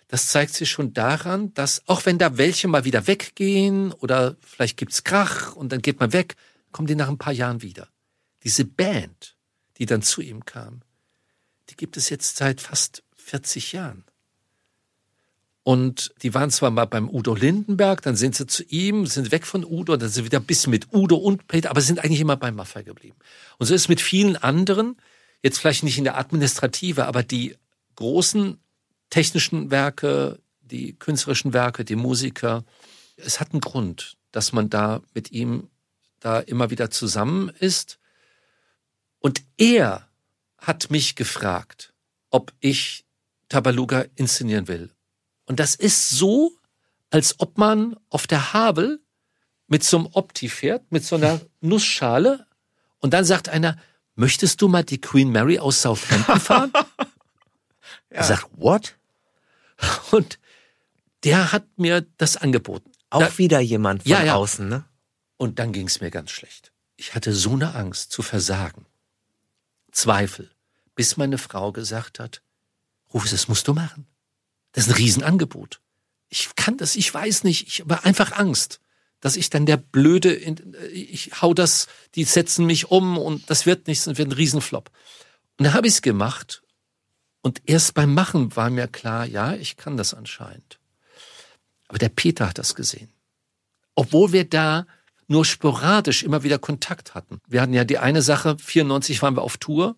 Das 0.08 0.26
zeigt 0.26 0.52
sich 0.52 0.68
schon 0.68 0.94
daran, 0.94 1.54
dass 1.54 1.86
auch 1.86 2.04
wenn 2.04 2.18
da 2.18 2.38
welche 2.38 2.66
mal 2.66 2.84
wieder 2.84 3.06
weggehen 3.06 3.92
oder 3.92 4.36
vielleicht 4.40 4.76
gibt's 4.76 5.04
Krach 5.04 5.54
und 5.54 5.70
dann 5.70 5.80
geht 5.80 6.00
man 6.00 6.12
weg, 6.12 6.34
kommen 6.72 6.88
die 6.88 6.96
nach 6.96 7.08
ein 7.08 7.18
paar 7.18 7.32
Jahren 7.32 7.62
wieder. 7.62 7.88
Diese 8.42 8.64
Band, 8.64 9.36
die 9.76 9.86
dann 9.86 10.02
zu 10.02 10.22
ihm 10.22 10.44
kam, 10.44 10.82
die 11.70 11.76
gibt 11.76 11.96
es 11.96 12.10
jetzt 12.10 12.36
seit 12.36 12.60
fast 12.60 13.04
40 13.14 13.70
Jahren. 13.72 14.04
Und 15.66 16.14
die 16.22 16.32
waren 16.32 16.52
zwar 16.52 16.70
mal 16.70 16.84
beim 16.84 17.10
Udo 17.10 17.34
Lindenberg, 17.34 18.00
dann 18.00 18.14
sind 18.14 18.36
sie 18.36 18.46
zu 18.46 18.62
ihm, 18.68 19.04
sind 19.04 19.32
weg 19.32 19.44
von 19.44 19.64
Udo, 19.64 19.96
dann 19.96 20.08
sind 20.08 20.22
sie 20.22 20.24
wieder 20.24 20.38
ein 20.38 20.46
bisschen 20.46 20.70
mit 20.70 20.94
Udo 20.94 21.16
und 21.16 21.48
Peter, 21.48 21.70
aber 21.70 21.80
sind 21.80 21.98
eigentlich 21.98 22.20
immer 22.20 22.36
beim 22.36 22.54
Maffei 22.54 22.84
geblieben. 22.84 23.16
Und 23.58 23.66
so 23.66 23.74
ist 23.74 23.80
es 23.80 23.88
mit 23.88 24.00
vielen 24.00 24.36
anderen, 24.36 24.96
jetzt 25.42 25.58
vielleicht 25.58 25.82
nicht 25.82 25.98
in 25.98 26.04
der 26.04 26.18
Administrative, 26.18 27.06
aber 27.06 27.24
die 27.24 27.56
großen 27.96 28.60
technischen 29.10 29.72
Werke, 29.72 30.38
die 30.60 30.92
künstlerischen 30.92 31.52
Werke, 31.52 31.84
die 31.84 31.96
Musiker, 31.96 32.62
es 33.16 33.40
hat 33.40 33.50
einen 33.50 33.60
Grund, 33.60 34.16
dass 34.30 34.52
man 34.52 34.70
da 34.70 35.02
mit 35.14 35.32
ihm 35.32 35.68
da 36.20 36.38
immer 36.38 36.70
wieder 36.70 36.92
zusammen 36.92 37.48
ist. 37.48 37.98
Und 39.18 39.42
er 39.56 40.08
hat 40.58 40.92
mich 40.92 41.16
gefragt, 41.16 41.92
ob 42.30 42.52
ich 42.60 43.04
Tabaluga 43.48 44.04
inszenieren 44.14 44.68
will. 44.68 44.92
Und 45.46 45.60
das 45.60 45.74
ist 45.74 46.10
so, 46.10 46.52
als 47.10 47.38
ob 47.40 47.56
man 47.58 47.96
auf 48.10 48.26
der 48.26 48.52
Havel 48.52 49.00
mit 49.68 49.82
so 49.84 49.96
einem 49.98 50.06
Opti 50.12 50.48
fährt, 50.48 50.90
mit 50.92 51.04
so 51.04 51.16
einer 51.16 51.40
Nussschale. 51.60 52.46
Und 52.98 53.12
dann 53.14 53.24
sagt 53.24 53.48
einer, 53.48 53.76
möchtest 54.14 54.60
du 54.60 54.68
mal 54.68 54.84
die 54.84 55.00
Queen 55.00 55.30
Mary 55.30 55.58
aus 55.58 55.82
Southampton 55.82 56.40
fahren? 56.40 56.72
Er 58.08 58.24
sagt, 58.24 58.46
what? 58.56 58.96
Und 60.10 60.38
der 61.24 61.52
hat 61.52 61.64
mir 61.76 62.06
das 62.16 62.36
angeboten. 62.36 62.90
Auch 63.10 63.20
Da- 63.20 63.38
wieder 63.38 63.60
jemand 63.60 64.02
von 64.04 64.10
Ja, 64.10 64.22
ja. 64.22 64.34
außen, 64.36 64.68
ne? 64.68 64.84
und 65.36 65.58
dann 65.58 65.72
ging 65.72 65.86
es 65.86 66.00
mir 66.00 66.10
ganz 66.10 66.30
schlecht. 66.30 66.72
Ich 66.96 67.14
hatte 67.14 67.32
so 67.34 67.52
eine 67.52 67.74
Angst 67.74 68.10
zu 68.12 68.22
versagen. 68.22 68.86
Zweifel. 69.92 70.50
Bis 70.94 71.16
meine 71.18 71.36
Frau 71.36 71.72
gesagt 71.72 72.18
hat, 72.20 72.42
Rufus, 73.12 73.32
das 73.32 73.48
musst 73.48 73.68
du 73.68 73.74
machen. 73.74 74.06
Das 74.76 74.86
ist 74.86 74.92
ein 74.92 74.96
Riesenangebot. 74.96 75.80
Ich 76.28 76.54
kann 76.54 76.76
das, 76.76 76.94
ich 76.94 77.12
weiß 77.12 77.44
nicht, 77.44 77.66
ich 77.66 77.80
habe 77.80 78.04
einfach 78.04 78.32
Angst, 78.32 78.80
dass 79.20 79.36
ich 79.36 79.50
dann 79.50 79.66
der 79.66 79.78
Blöde, 79.78 80.32
in, 80.32 80.76
ich 80.92 81.40
hau 81.40 81.54
das, 81.54 81.88
die 82.14 82.24
setzen 82.24 82.66
mich 82.66 82.90
um 82.90 83.16
und 83.16 83.48
das 83.50 83.64
wird 83.64 83.86
nichts 83.86 84.06
und 84.06 84.18
wird 84.18 84.28
ein 84.28 84.32
Riesenflop. 84.32 84.90
Und 85.58 85.64
dann 85.64 85.74
habe 85.74 85.86
ich 85.86 85.94
es 85.94 86.02
gemacht 86.02 86.62
und 87.40 87.62
erst 87.64 87.94
beim 87.94 88.12
Machen 88.12 88.54
war 88.54 88.70
mir 88.70 88.86
klar, 88.86 89.24
ja, 89.24 89.54
ich 89.54 89.76
kann 89.76 89.96
das 89.96 90.14
anscheinend. 90.14 90.78
Aber 91.88 91.98
der 91.98 92.10
Peter 92.10 92.48
hat 92.48 92.58
das 92.58 92.74
gesehen 92.74 93.10
obwohl 93.96 94.30
wir 94.30 94.48
da 94.48 94.86
nur 95.26 95.44
sporadisch 95.44 96.22
immer 96.22 96.44
wieder 96.44 96.60
Kontakt 96.60 97.16
hatten. 97.16 97.40
Wir 97.48 97.60
hatten 97.62 97.72
ja 97.72 97.82
die 97.82 97.98
eine 97.98 98.22
Sache, 98.22 98.56
94 98.58 99.20
waren 99.22 99.34
wir 99.34 99.42
auf 99.42 99.56
Tour, 99.56 99.96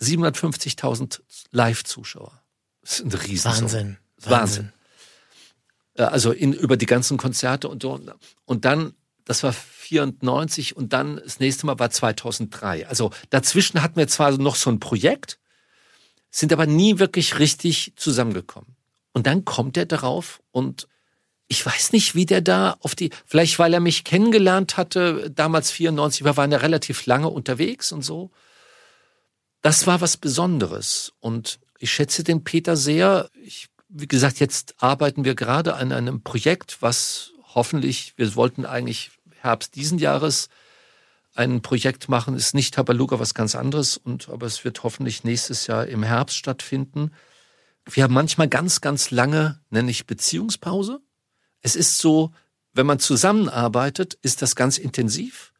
750.000 0.00 1.20
Live-Zuschauer. 1.52 2.42
Das 2.86 3.00
ist 3.00 3.04
ein 3.04 3.18
Riesensumme. 3.18 3.62
Wahnsinn. 3.62 3.96
Wahnsinn. 4.22 4.72
Äh, 5.94 6.02
Also 6.04 6.30
in, 6.30 6.52
über 6.52 6.76
die 6.76 6.86
ganzen 6.86 7.16
Konzerte 7.16 7.68
und 7.68 7.82
so. 7.82 8.00
Und 8.44 8.64
dann, 8.64 8.94
das 9.24 9.42
war 9.42 9.52
94 9.52 10.76
und 10.76 10.92
dann 10.92 11.16
das 11.16 11.40
nächste 11.40 11.66
Mal 11.66 11.80
war 11.80 11.90
2003. 11.90 12.86
Also 12.86 13.10
dazwischen 13.30 13.82
hatten 13.82 13.96
wir 13.96 14.06
zwar 14.06 14.38
noch 14.38 14.54
so 14.54 14.70
ein 14.70 14.78
Projekt, 14.78 15.40
sind 16.30 16.52
aber 16.52 16.66
nie 16.66 17.00
wirklich 17.00 17.40
richtig 17.40 17.92
zusammengekommen. 17.96 18.76
Und 19.12 19.26
dann 19.26 19.44
kommt 19.44 19.76
er 19.76 19.86
darauf 19.86 20.40
und 20.52 20.86
ich 21.48 21.64
weiß 21.66 21.92
nicht, 21.92 22.14
wie 22.14 22.26
der 22.26 22.40
da 22.40 22.76
auf 22.80 22.94
die, 22.94 23.10
vielleicht 23.24 23.58
weil 23.58 23.74
er 23.74 23.80
mich 23.80 24.04
kennengelernt 24.04 24.76
hatte, 24.76 25.30
damals 25.30 25.72
94, 25.72 26.24
wir 26.24 26.36
waren 26.36 26.52
ja 26.52 26.58
relativ 26.58 27.06
lange 27.06 27.28
unterwegs 27.28 27.90
und 27.90 28.02
so. 28.02 28.30
Das 29.62 29.88
war 29.88 30.00
was 30.00 30.16
Besonderes 30.16 31.12
und 31.18 31.58
ich 31.78 31.92
schätze 31.92 32.24
den 32.24 32.44
Peter 32.44 32.76
sehr. 32.76 33.30
Ich, 33.42 33.68
wie 33.88 34.08
gesagt, 34.08 34.40
jetzt 34.40 34.74
arbeiten 34.78 35.24
wir 35.24 35.34
gerade 35.34 35.74
an 35.74 35.92
einem 35.92 36.22
Projekt, 36.22 36.78
was 36.80 37.32
hoffentlich, 37.54 38.14
wir 38.16 38.34
wollten 38.36 38.66
eigentlich 38.66 39.10
Herbst 39.40 39.74
diesen 39.74 39.98
Jahres 39.98 40.48
ein 41.34 41.60
Projekt 41.60 42.08
machen, 42.08 42.34
ist 42.34 42.54
nicht 42.54 42.74
Tabaluga 42.74 43.18
was 43.18 43.34
ganz 43.34 43.54
anderes, 43.54 43.96
und, 43.96 44.28
aber 44.30 44.46
es 44.46 44.64
wird 44.64 44.82
hoffentlich 44.82 45.22
nächstes 45.22 45.66
Jahr 45.66 45.86
im 45.86 46.02
Herbst 46.02 46.36
stattfinden. 46.36 47.12
Wir 47.84 48.04
haben 48.04 48.14
manchmal 48.14 48.48
ganz, 48.48 48.80
ganz 48.80 49.10
lange, 49.10 49.60
nenne 49.70 49.90
ich 49.90 50.06
Beziehungspause. 50.06 51.00
Es 51.60 51.76
ist 51.76 51.98
so, 51.98 52.32
wenn 52.72 52.86
man 52.86 52.98
zusammenarbeitet, 52.98 54.14
ist 54.22 54.42
das 54.42 54.56
ganz 54.56 54.78
intensiv 54.78 55.52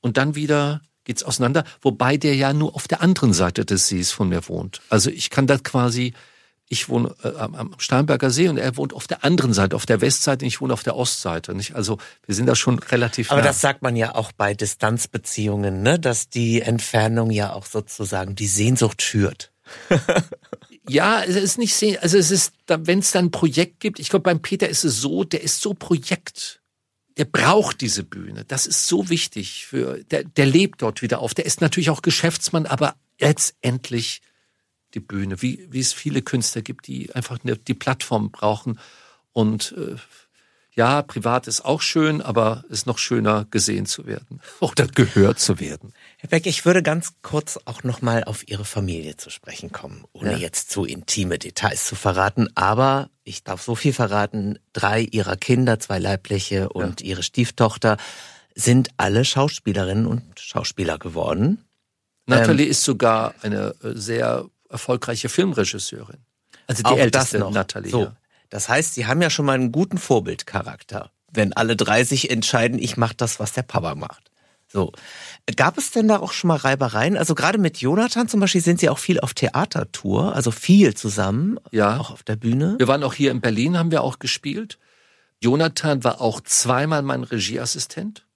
und 0.00 0.16
dann 0.16 0.34
wieder 0.34 0.82
geht's 1.08 1.24
auseinander, 1.24 1.64
wobei 1.82 2.16
der 2.16 2.36
ja 2.36 2.52
nur 2.52 2.76
auf 2.76 2.86
der 2.86 3.00
anderen 3.00 3.32
Seite 3.32 3.64
des 3.64 3.88
Sees 3.88 4.12
von 4.12 4.28
mir 4.28 4.46
wohnt. 4.48 4.80
Also 4.90 5.10
ich 5.10 5.30
kann 5.30 5.46
das 5.46 5.64
quasi, 5.64 6.12
ich 6.68 6.88
wohne 6.90 7.14
äh, 7.24 7.30
am 7.38 7.74
Steinberger 7.78 8.30
See 8.30 8.48
und 8.48 8.58
er 8.58 8.76
wohnt 8.76 8.92
auf 8.92 9.06
der 9.06 9.24
anderen 9.24 9.54
Seite, 9.54 9.74
auf 9.74 9.86
der 9.86 10.02
Westseite, 10.02 10.44
und 10.44 10.48
ich 10.48 10.60
wohne 10.60 10.74
auf 10.74 10.82
der 10.82 10.96
Ostseite. 10.96 11.54
Nicht? 11.54 11.74
Also 11.74 11.98
wir 12.26 12.34
sind 12.34 12.46
da 12.46 12.54
schon 12.54 12.78
relativ. 12.78 13.32
Aber 13.32 13.40
nah. 13.40 13.46
das 13.48 13.60
sagt 13.60 13.82
man 13.82 13.96
ja 13.96 14.14
auch 14.14 14.32
bei 14.32 14.52
Distanzbeziehungen, 14.52 15.82
ne? 15.82 15.98
dass 15.98 16.28
die 16.28 16.60
Entfernung 16.60 17.30
ja 17.30 17.54
auch 17.54 17.64
sozusagen 17.64 18.36
die 18.36 18.46
Sehnsucht 18.46 19.02
schürt. 19.02 19.50
Ja, 20.90 21.22
es 21.22 21.36
ist 21.36 21.58
nicht 21.58 21.74
sehr, 21.74 22.02
also 22.02 22.16
es 22.16 22.30
ist, 22.30 22.54
wenn 22.66 23.00
es 23.00 23.10
dann 23.10 23.26
ein 23.26 23.30
Projekt 23.30 23.80
gibt, 23.80 23.98
ich 23.98 24.08
glaube, 24.08 24.22
beim 24.22 24.40
Peter 24.40 24.66
ist 24.68 24.84
es 24.84 25.02
so, 25.02 25.22
der 25.22 25.42
ist 25.42 25.60
so 25.60 25.74
Projekt. 25.74 26.57
Der 27.18 27.24
braucht 27.24 27.80
diese 27.80 28.04
Bühne. 28.04 28.44
Das 28.44 28.66
ist 28.66 28.86
so 28.86 29.10
wichtig 29.10 29.66
für, 29.66 30.02
der, 30.04 30.24
der 30.24 30.46
lebt 30.46 30.82
dort 30.82 31.02
wieder 31.02 31.18
auf. 31.18 31.34
Der 31.34 31.46
ist 31.46 31.60
natürlich 31.60 31.90
auch 31.90 32.02
Geschäftsmann, 32.02 32.66
aber 32.66 32.94
letztendlich 33.18 34.22
die 34.94 35.00
Bühne, 35.00 35.42
wie, 35.42 35.66
wie 35.70 35.80
es 35.80 35.92
viele 35.92 36.22
Künstler 36.22 36.62
gibt, 36.62 36.86
die 36.86 37.14
einfach 37.14 37.40
eine, 37.42 37.56
die 37.56 37.74
Plattform 37.74 38.30
brauchen 38.30 38.78
und 39.32 39.74
äh, 39.76 39.96
ja, 40.78 41.02
privat 41.02 41.48
ist 41.48 41.64
auch 41.64 41.82
schön, 41.82 42.22
aber 42.22 42.62
ist 42.68 42.86
noch 42.86 42.98
schöner 42.98 43.46
gesehen 43.50 43.84
zu 43.84 44.06
werden 44.06 44.40
oder 44.60 44.86
gehört 44.86 45.40
zu 45.40 45.58
werden. 45.58 45.92
Herr 46.18 46.30
Beck, 46.30 46.46
ich 46.46 46.64
würde 46.64 46.84
ganz 46.84 47.14
kurz 47.20 47.58
auch 47.64 47.82
nochmal 47.82 48.22
auf 48.22 48.46
Ihre 48.48 48.64
Familie 48.64 49.16
zu 49.16 49.28
sprechen 49.28 49.72
kommen, 49.72 50.04
ohne 50.12 50.32
ja. 50.32 50.38
jetzt 50.38 50.70
zu 50.70 50.84
intime 50.84 51.40
Details 51.40 51.84
zu 51.84 51.96
verraten. 51.96 52.48
Aber 52.54 53.10
ich 53.24 53.42
darf 53.42 53.60
so 53.60 53.74
viel 53.74 53.92
verraten, 53.92 54.60
drei 54.72 55.00
Ihrer 55.00 55.36
Kinder, 55.36 55.80
zwei 55.80 55.98
leibliche 55.98 56.68
und 56.68 57.00
ja. 57.00 57.08
Ihre 57.08 57.24
Stieftochter, 57.24 57.96
sind 58.54 58.90
alle 58.98 59.24
Schauspielerinnen 59.24 60.06
und 60.06 60.38
Schauspieler 60.38 60.98
geworden. 60.98 61.64
Nathalie 62.26 62.66
ähm, 62.66 62.70
ist 62.70 62.84
sogar 62.84 63.34
eine 63.42 63.74
äh, 63.82 63.94
sehr 63.94 64.44
erfolgreiche 64.68 65.28
Filmregisseurin. 65.28 66.18
Also 66.68 66.84
die 66.84 67.00
älteste 67.00 67.38
Nathalie. 67.38 67.90
So, 67.90 68.12
das 68.50 68.68
heißt, 68.68 68.94
Sie 68.94 69.06
haben 69.06 69.22
ja 69.22 69.30
schon 69.30 69.46
mal 69.46 69.54
einen 69.54 69.72
guten 69.72 69.98
Vorbildcharakter, 69.98 71.10
wenn 71.32 71.52
alle 71.52 71.76
drei 71.76 72.04
sich 72.04 72.30
entscheiden, 72.30 72.78
ich 72.78 72.96
mache 72.96 73.14
das, 73.16 73.40
was 73.40 73.52
der 73.52 73.62
Papa 73.62 73.94
macht. 73.94 74.30
So. 74.70 74.92
Gab 75.56 75.78
es 75.78 75.90
denn 75.90 76.08
da 76.08 76.18
auch 76.18 76.32
schon 76.32 76.48
mal 76.48 76.56
Reibereien? 76.56 77.16
Also 77.16 77.34
gerade 77.34 77.58
mit 77.58 77.78
Jonathan 77.78 78.28
zum 78.28 78.40
Beispiel 78.40 78.60
sind 78.60 78.80
Sie 78.80 78.90
auch 78.90 78.98
viel 78.98 79.18
auf 79.20 79.32
Theatertour, 79.32 80.34
also 80.34 80.50
viel 80.50 80.94
zusammen, 80.94 81.58
ja. 81.70 81.98
auch 81.98 82.10
auf 82.10 82.22
der 82.22 82.36
Bühne. 82.36 82.74
Wir 82.78 82.88
waren 82.88 83.02
auch 83.02 83.14
hier 83.14 83.30
in 83.30 83.40
Berlin, 83.40 83.78
haben 83.78 83.90
wir 83.90 84.02
auch 84.02 84.18
gespielt. 84.18 84.78
Jonathan 85.40 86.04
war 86.04 86.20
auch 86.20 86.40
zweimal 86.42 87.02
mein 87.02 87.24
Regieassistent. 87.24 88.26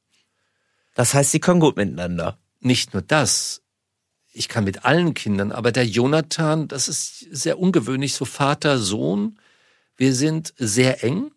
Das 0.95 1.15
heißt, 1.15 1.33
Sie 1.33 1.41
können 1.41 1.61
gut 1.61 1.77
miteinander. 1.77 2.39
Nicht 2.61 2.95
nur 2.95 3.03
das. 3.03 3.63
Ich 4.33 4.49
kann 4.49 4.65
mit 4.65 4.85
allen 4.87 5.13
Kindern, 5.13 5.53
aber 5.53 5.73
der 5.73 5.87
Jonathan, 5.87 6.69
das 6.69 6.89
ist 6.89 7.27
sehr 7.31 7.59
ungewöhnlich, 7.59 8.15
so 8.15 8.25
Vater, 8.25 8.79
Sohn. 8.79 9.39
Wir 10.03 10.17
sind 10.17 10.53
sehr 10.57 11.05
eng, 11.05 11.31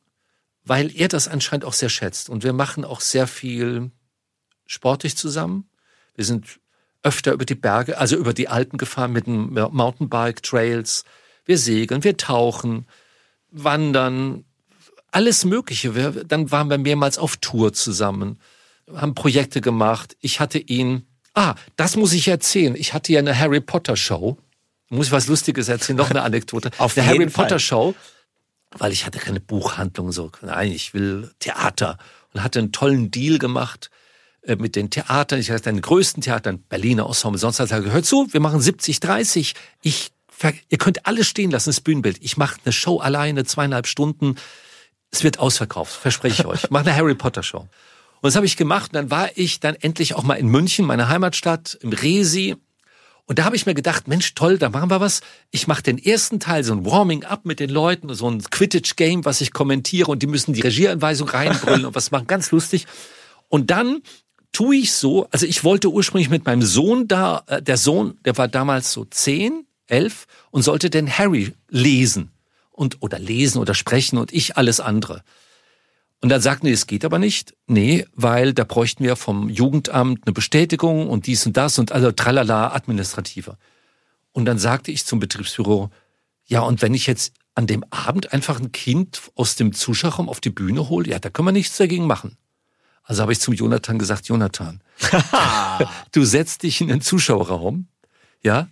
weil 0.64 0.90
er 1.00 1.08
das 1.08 1.28
anscheinend 1.28 1.66
auch 1.66 1.74
sehr 1.74 1.90
schätzt. 1.90 2.32
Und 2.32 2.44
wir 2.44 2.52
machen 2.52 2.84
auch 2.84 3.00
sehr 3.00 3.28
viel 3.28 3.92
sportlich 4.66 5.16
zusammen. 5.16 5.70
Wir 6.16 6.26
sind 6.26 6.60
öfter 7.04 7.34
über 7.34 7.46
die 7.46 7.54
Berge, 7.54 8.00
also 8.00 8.16
über 8.16 8.34
die 8.34 8.48
Alpen 8.48 8.80
gefahren 8.80 9.14
mit 9.14 9.28
dem 9.28 9.54
Mountainbike, 9.54 10.42
Trails. 10.42 11.04
Wir 11.46 11.60
segeln, 11.60 12.04
wir 12.04 12.18
tauchen, 12.18 12.88
wandern, 13.52 14.46
alles 15.12 15.46
Mögliche. 15.46 15.94
Wir, 15.94 16.24
dann 16.24 16.50
waren 16.50 16.72
wir 16.72 16.80
mehrmals 16.80 17.20
auf 17.20 17.38
Tour 17.38 17.72
zusammen, 17.72 18.40
haben 18.92 19.14
Projekte 19.14 19.62
gemacht. 19.62 20.18
Ich 20.22 20.40
hatte 20.40 20.58
ihn, 20.58 21.06
ah, 21.36 21.54
das 21.76 21.98
muss 21.98 22.14
ich 22.14 22.28
erzählen. 22.28 22.74
Ich 22.74 22.96
hatte 22.96 23.14
ja 23.14 23.20
eine 23.20 23.38
Harry 23.38 23.62
Potter 23.62 23.96
Show. 23.96 24.40
Muss 24.90 25.06
ich 25.06 25.12
was 25.12 25.28
Lustiges 25.28 25.70
erzählen? 25.70 25.98
Noch 25.98 26.10
eine 26.10 26.24
Anekdote. 26.24 26.72
auf 26.80 26.96
der 26.96 27.06
Harry 27.06 27.30
Fall. 27.30 27.46
Potter 27.46 27.60
Show, 27.60 27.94
weil 28.78 28.92
ich 28.92 29.06
hatte 29.06 29.20
keine 29.20 29.40
Buchhandlung 29.40 30.12
so. 30.12 30.32
Nein, 30.42 30.72
ich 30.72 30.94
will 30.94 31.32
Theater 31.40 31.98
und 32.34 32.44
hatte 32.44 32.60
einen 32.60 32.72
tollen 32.72 33.12
Deal 33.12 33.40
gemacht 33.40 33.90
äh, 34.44 34.56
mit 34.56 34.76
den 34.76 34.90
Theatern, 34.90 35.40
ich 35.40 35.52
hatte 35.52 35.64
den 35.64 35.82
größten 35.82 36.22
Theatern, 36.22 36.60
Berliner 36.70 37.06
Ensemble, 37.06 37.40
sonst 37.40 37.60
hat 37.60 37.72
er 37.72 37.82
gehört 37.82 38.06
zu, 38.06 38.28
wir 38.32 38.42
machen 38.42 38.62
70, 38.62 39.00
30, 39.00 39.56
ich, 39.82 40.12
ihr 40.70 40.78
könnt 40.78 41.06
alles 41.06 41.28
stehen 41.28 41.52
lassen, 41.52 41.70
das 41.70 41.82
Bühnenbild. 41.82 42.18
Ich 42.22 42.38
mache 42.38 42.58
eine 42.64 42.74
Show 42.74 43.00
alleine, 43.00 43.46
zweieinhalb 43.46 43.88
Stunden, 43.88 44.36
es 45.12 45.24
wird 45.24 45.40
ausverkauft, 45.40 45.94
verspreche 45.94 46.42
ich 46.42 46.46
euch. 46.46 46.66
Ich 46.66 46.70
mache 46.70 46.86
eine 46.86 46.96
Harry 46.96 47.16
Potter 47.16 47.44
Show. 47.44 47.60
Und 47.60 47.70
das 48.24 48.36
habe 48.36 48.46
ich 48.46 48.58
gemacht 48.58 48.92
und 48.92 48.96
dann 48.96 49.12
war 49.12 49.30
ich 49.36 49.60
dann 49.60 49.76
endlich 49.76 50.16
auch 50.16 50.24
mal 50.24 50.36
in 50.36 50.48
München, 50.48 50.86
meiner 50.86 51.08
Heimatstadt, 51.08 51.78
im 51.82 51.94
Resi. 51.94 52.56
Und 53.28 53.40
da 53.40 53.46
habe 53.46 53.56
ich 53.56 53.66
mir 53.66 53.74
gedacht, 53.74 54.08
Mensch, 54.08 54.36
toll, 54.36 54.58
da 54.60 54.70
machen 54.70 54.90
wir 54.90 55.00
was. 55.00 55.22
Ich 55.50 55.68
mache 55.68 55.82
den 55.82 55.98
ersten 55.98 56.40
Teil, 56.40 56.64
so 56.64 56.74
ein 56.74 56.86
Warming-up 56.86 57.46
mit 57.46 57.60
den 57.60 57.72
Leuten, 57.72 58.14
so 58.14 58.30
ein 58.30 58.44
Quidditch-Game, 58.44 59.26
was 59.26 59.42
ich 59.42 59.52
kommentiere 59.52 60.12
und 60.12 60.22
die 60.22 60.28
müssen 60.28 60.54
die 60.54 60.62
Regieanweisung 60.62 61.28
reinbrüllen 61.28 61.86
und 61.86 61.96
was 61.96 62.12
machen, 62.12 62.28
ganz 62.28 62.52
lustig. 62.52 62.86
Und 63.50 63.72
dann 63.72 64.02
tue 64.52 64.78
ich 64.78 64.94
so, 64.94 65.28
also 65.32 65.46
ich 65.46 65.64
wollte 65.64 65.90
ursprünglich 65.90 66.30
mit 66.30 66.46
meinem 66.46 66.62
Sohn 66.62 67.08
da, 67.08 67.44
äh, 67.48 67.62
der 67.62 67.78
Sohn, 67.78 68.18
der 68.26 68.38
war 68.38 68.48
damals 68.48 68.92
so 68.92 69.06
zehn, 69.06 69.66
elf 69.88 70.28
und 70.52 70.62
sollte 70.62 70.90
den 70.90 71.10
Harry 71.10 71.54
lesen 71.70 72.32
und 72.72 73.02
oder 73.02 73.20
lesen 73.20 73.60
oder 73.60 73.74
sprechen 73.74 74.18
und 74.18 74.34
ich 74.34 74.56
alles 74.56 74.80
andere. 74.80 75.24
Und 76.26 76.30
dann 76.30 76.42
sagten 76.42 76.66
die, 76.66 76.72
es 76.72 76.88
geht 76.88 77.06
aber 77.06 77.20
nicht. 77.20 77.54
Nee, 77.68 78.08
weil 78.16 78.56
da 78.56 78.64
bräuchten 78.64 79.04
wir 79.04 79.16
vom 79.16 79.48
Jugendamt 79.48 80.26
eine 80.26 80.34
Bestätigung 80.34 81.08
und 81.08 81.28
dies 81.28 81.46
und 81.46 81.56
das 81.56 81.78
und 81.78 81.92
also 81.92 82.12
tralala 82.12 82.74
administrativer. 82.74 83.60
Und 84.32 84.46
dann 84.46 84.58
sagte 84.58 84.90
ich 84.90 85.06
zum 85.06 85.20
Betriebsbüro, 85.20 85.92
ja, 86.48 86.62
und 86.62 86.82
wenn 86.82 86.96
ich 86.96 87.06
jetzt 87.06 87.36
an 87.54 87.68
dem 87.68 87.86
Abend 87.92 88.34
einfach 88.34 88.60
ein 88.60 88.72
Kind 88.72 89.22
aus 89.36 89.56
dem 89.56 89.72
Zuschauerraum 89.72 90.28
auf 90.28 90.42
die 90.42 90.50
Bühne 90.50 90.90
hole, 90.90 91.08
ja, 91.12 91.20
da 91.20 91.30
können 91.30 91.50
wir 91.50 91.52
nichts 91.52 91.78
dagegen 91.78 92.08
machen. 92.08 92.40
Also 93.04 93.22
habe 93.22 93.32
ich 93.32 93.40
zum 93.40 93.54
Jonathan 93.54 94.00
gesagt, 94.00 94.28
Jonathan, 94.28 94.82
du 96.12 96.26
setzt 96.26 96.64
dich 96.64 96.82
in 96.82 96.88
den 96.88 97.02
Zuschauerraum, 97.02 97.88
ja, 98.42 98.68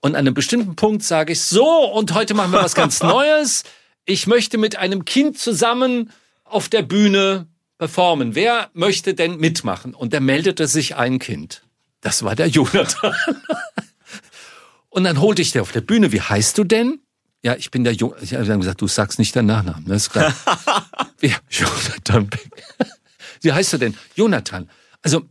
und 0.00 0.16
an 0.16 0.26
einem 0.26 0.34
bestimmten 0.34 0.74
Punkt 0.74 1.04
sage 1.04 1.34
ich, 1.34 1.42
so, 1.42 1.64
und 1.92 2.12
heute 2.12 2.34
machen 2.34 2.50
wir 2.50 2.60
was 2.60 2.74
ganz 2.74 3.00
Neues. 3.04 3.62
Ich 4.04 4.26
möchte 4.26 4.58
mit 4.58 4.74
einem 4.74 5.04
Kind 5.04 5.38
zusammen 5.38 6.10
auf 6.52 6.68
der 6.68 6.82
Bühne 6.82 7.46
performen. 7.78 8.34
Wer 8.34 8.70
möchte 8.74 9.14
denn 9.14 9.38
mitmachen? 9.38 9.94
Und 9.94 10.12
da 10.12 10.20
meldete 10.20 10.66
sich 10.66 10.96
ein 10.96 11.18
Kind. 11.18 11.62
Das 12.00 12.22
war 12.22 12.36
der 12.36 12.48
Jonathan. 12.48 13.14
und 14.90 15.04
dann 15.04 15.20
holte 15.20 15.42
ich 15.42 15.52
der 15.52 15.62
auf 15.62 15.72
der 15.72 15.80
Bühne. 15.80 16.12
Wie 16.12 16.20
heißt 16.20 16.58
du 16.58 16.64
denn? 16.64 17.00
Ja, 17.42 17.56
ich 17.56 17.70
bin 17.70 17.82
der 17.84 17.94
Jonathan. 17.94 18.24
Ich 18.24 18.34
habe 18.34 18.44
dann 18.44 18.60
gesagt, 18.60 18.80
du 18.80 18.86
sagst 18.86 19.18
nicht 19.18 19.34
deinen 19.34 19.46
Nachnamen. 19.46 19.86
Das 19.86 20.02
ist 20.02 20.10
klar. 20.10 20.34
ja, 21.20 21.36
Jonathan 21.50 22.28
Beck. 22.28 22.50
Wie 23.40 23.52
heißt 23.52 23.72
du 23.72 23.78
denn? 23.78 23.96
Jonathan. 24.14 24.70
Also, 25.02 25.22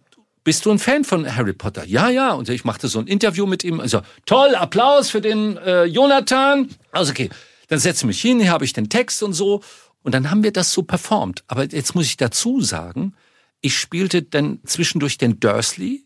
bist 0.43 0.65
du 0.65 0.71
ein 0.71 0.79
Fan 0.79 1.03
von 1.03 1.33
Harry 1.33 1.53
Potter? 1.53 1.85
Ja, 1.85 2.09
ja. 2.09 2.33
Und 2.33 2.49
ich 2.49 2.65
machte 2.65 2.87
so 2.87 2.99
ein 2.99 3.07
Interview 3.07 3.45
mit 3.45 3.63
ihm. 3.63 3.79
Also, 3.79 4.01
toll, 4.25 4.55
Applaus 4.55 5.09
für 5.09 5.21
den 5.21 5.57
äh, 5.57 5.85
Jonathan. 5.85 6.69
Also, 6.91 7.11
okay. 7.11 7.29
Dann 7.69 7.79
setze 7.79 8.01
ich 8.01 8.07
mich 8.07 8.21
hin, 8.21 8.41
hier 8.41 8.51
habe 8.51 8.65
ich 8.65 8.73
den 8.73 8.89
Text 8.89 9.23
und 9.23 9.31
so. 9.31 9.63
Und 10.03 10.13
dann 10.13 10.31
haben 10.31 10.43
wir 10.43 10.51
das 10.51 10.73
so 10.73 10.83
performt. 10.83 11.43
Aber 11.47 11.65
jetzt 11.65 11.95
muss 11.95 12.05
ich 12.05 12.17
dazu 12.17 12.61
sagen, 12.61 13.13
ich 13.61 13.77
spielte 13.77 14.23
dann 14.23 14.59
zwischendurch 14.65 15.17
den 15.17 15.39
Dursley, 15.39 16.05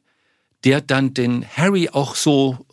der 0.63 0.81
dann 0.81 1.13
den 1.13 1.45
Harry 1.47 1.89
auch 1.89 2.15
so, 2.15 2.65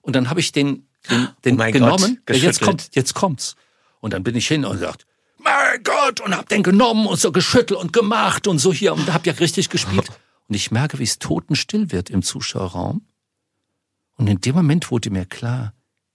und 0.00 0.16
dann 0.16 0.30
habe 0.30 0.40
ich 0.40 0.52
den, 0.52 0.88
den, 1.10 1.28
den 1.44 1.60
oh 1.60 1.70
genommen. 1.70 2.22
Gott, 2.24 2.36
jetzt 2.36 2.60
kommt, 2.60 2.90
jetzt 2.94 3.14
kommt's. 3.14 3.56
Und 4.00 4.14
dann 4.14 4.24
bin 4.24 4.34
ich 4.34 4.48
hin 4.48 4.64
und 4.64 4.72
gesagt, 4.72 5.06
mein 5.38 5.82
Gott, 5.82 6.20
und 6.20 6.36
hab 6.36 6.48
den 6.48 6.62
genommen 6.62 7.06
und 7.06 7.20
so 7.20 7.32
geschüttelt 7.32 7.78
und 7.78 7.92
gemacht 7.92 8.46
und 8.46 8.58
so 8.58 8.72
hier 8.72 8.94
und 8.94 9.12
hab 9.12 9.26
ja 9.26 9.32
richtig 9.34 9.68
gespielt. 9.68 10.08
Und 10.48 10.56
ich 10.56 10.72
merke, 10.72 10.98
wie 10.98 11.04
es 11.04 11.18
totenstill 11.18 11.92
wird 11.92 12.10
im 12.10 12.22
Zuschauerraum. 12.22 13.06
Und 14.16 14.26
in 14.26 14.40
dem 14.40 14.54
Moment 14.54 14.90
wurde 14.90 15.08
mir 15.08 15.24
klar, 15.24 15.72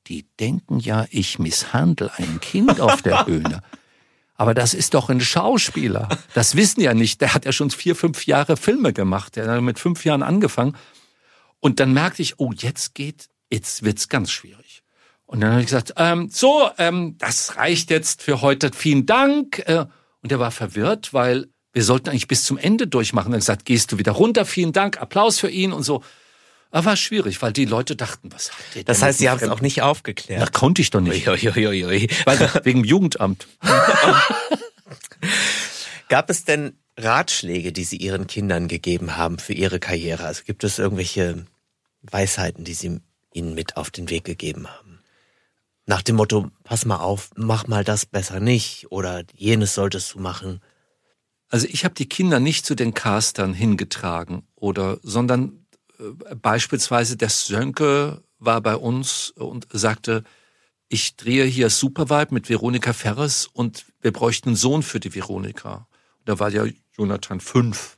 die 0.08 0.28
denken 0.40 0.80
ja, 0.80 1.08
ich 1.10 1.40
misshandle 1.40 2.12
ein 2.18 2.40
Kind 2.40 2.80
auf 2.80 3.02
der 3.02 3.24
Bühne. 3.26 3.64
Aber 4.38 4.54
das 4.54 4.76
ist 4.76 4.94
doch 4.94 5.10
ein 5.10 5.20
Schauspieler. 5.20 6.08
Das 6.34 6.56
wissen 6.56 6.82
ja 6.82 6.94
nicht. 6.94 7.22
Der 7.22 7.34
hat 7.34 7.46
ja 7.46 7.52
schon 7.52 7.72
vier, 7.72 7.96
fünf 7.96 8.28
Jahre 8.28 8.56
Filme 8.56 8.94
gemacht. 8.94 9.36
Der 9.36 9.48
hat 9.48 9.62
mit 9.62 9.80
fünf 9.80 10.06
Jahren 10.06 10.22
angefangen. 10.22 10.78
Und 11.60 11.80
dann 11.80 11.92
merkte 11.92 12.22
ich, 12.22 12.40
oh, 12.40 12.54
jetzt 12.56 12.94
geht, 12.94 13.30
jetzt 13.50 13.84
wird's 13.84 14.10
ganz 14.10 14.32
schwierig. 14.32 14.84
Und 15.26 15.42
dann 15.42 15.52
habe 15.52 15.62
ich 15.62 15.68
gesagt, 15.68 15.96
ähm, 15.98 16.30
so, 16.32 16.70
ähm, 16.78 17.16
das 17.18 17.58
reicht 17.58 17.90
jetzt 17.90 18.22
für 18.22 18.42
heute. 18.42 18.72
Vielen 18.74 19.08
Dank. 19.08 19.60
Äh, 19.66 19.86
und 20.22 20.32
er 20.32 20.40
war 20.40 20.52
verwirrt, 20.52 21.14
weil 21.14 21.48
wir 21.74 21.84
sollten 21.84 22.10
eigentlich 22.10 22.28
bis 22.28 22.44
zum 22.44 22.58
Ende 22.58 22.88
durchmachen. 22.88 23.34
Er 23.34 23.38
hat 23.38 23.42
gesagt, 23.42 23.66
gehst 23.66 23.92
du 23.92 23.98
wieder 23.98 24.12
runter? 24.14 24.46
Vielen 24.46 24.72
Dank, 24.72 25.02
Applaus 25.02 25.40
für 25.40 25.50
ihn 25.50 25.74
und 25.74 25.84
so. 25.84 26.04
Aber 26.72 26.86
war 26.86 26.98
schwierig, 26.98 27.42
weil 27.42 27.54
die 27.54 27.66
Leute 27.66 27.96
dachten, 27.96 28.32
was 28.32 28.52
hat 28.52 28.60
der 28.76 28.84
Das 28.84 29.02
heißt, 29.02 29.20
Sie 29.20 29.30
haben 29.30 29.40
es 29.42 29.50
auch 29.50 29.62
nicht 29.62 29.82
aufgeklärt. 29.82 30.42
Da 30.42 30.48
konnte 30.48 30.82
ich 30.82 30.90
doch 30.90 31.00
nicht. 31.00 31.28
Ui, 31.28 31.50
ui, 31.50 31.68
ui, 31.68 31.86
ui. 31.86 32.10
Weil, 32.26 32.38
wegen 32.64 32.84
Jugendamt. 32.84 33.48
Gab 36.10 36.30
es 36.30 36.46
denn 36.46 36.78
Ratschläge, 36.98 37.72
die 37.72 37.84
Sie 37.84 37.98
Ihren 37.98 38.28
Kindern 38.28 38.68
gegeben 38.68 39.18
haben 39.18 39.40
für 39.40 39.54
ihre 39.54 39.80
Karriere? 39.80 40.26
Also 40.26 40.44
gibt 40.46 40.64
es 40.64 40.80
irgendwelche 40.80 41.46
Weisheiten, 42.02 42.64
die 42.64 42.74
Sie 42.74 43.00
ihnen 43.34 43.54
mit 43.54 43.78
auf 43.78 43.90
den 43.90 44.10
Weg 44.10 44.26
gegeben 44.26 44.68
haben? 44.68 45.00
Nach 45.86 46.02
dem 46.02 46.18
Motto, 46.18 46.52
pass 46.64 46.86
mal 46.86 46.98
auf, 46.98 47.30
mach 47.36 47.68
mal 47.68 47.86
das 47.86 48.06
besser 48.06 48.42
nicht 48.42 48.92
oder 48.92 49.24
jenes 49.34 49.74
solltest 49.74 50.14
du 50.14 50.20
machen. 50.20 50.62
Also 51.50 51.66
ich 51.70 51.86
habe 51.86 51.96
die 51.96 52.10
Kinder 52.10 52.42
nicht 52.42 52.66
zu 52.66 52.76
den 52.76 52.94
Castern 52.94 53.54
hingetragen 53.54 54.44
oder, 54.56 55.00
sondern 55.02 55.66
beispielsweise 56.42 57.18
der 57.18 57.30
Sönke 57.30 58.24
war 58.40 58.62
bei 58.62 58.76
uns 58.76 59.32
und 59.32 59.68
sagte, 59.72 60.24
ich 60.90 61.18
drehe 61.18 61.46
hier 61.46 61.70
Supervibe 61.70 62.34
mit 62.34 62.50
Veronika 62.50 62.94
Ferres 62.94 63.48
und 63.52 63.86
wir 64.02 64.14
bräuchten 64.14 64.50
einen 64.50 64.56
Sohn 64.56 64.84
für 64.84 65.00
die 65.00 65.14
Veronika. 65.14 65.88
Da 66.26 66.40
war 66.40 66.50
ja 66.50 66.66
Jonathan 66.98 67.40
fünf. 67.40 67.98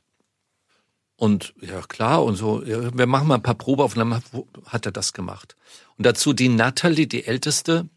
Und 1.16 1.54
ja, 1.60 1.82
klar, 1.82 2.24
und 2.24 2.36
so, 2.36 2.64
ja, 2.64 2.96
wir 2.96 3.06
machen 3.06 3.28
mal 3.28 3.34
ein 3.34 3.42
paar 3.42 3.54
Probeaufnahmen, 3.54 4.22
hat 4.64 4.86
er 4.86 4.92
das 4.92 5.12
gemacht. 5.12 5.54
Und 5.98 6.06
dazu 6.06 6.32
die 6.32 6.48
Natalie, 6.48 7.06
die 7.06 7.26
Älteste, 7.26 7.88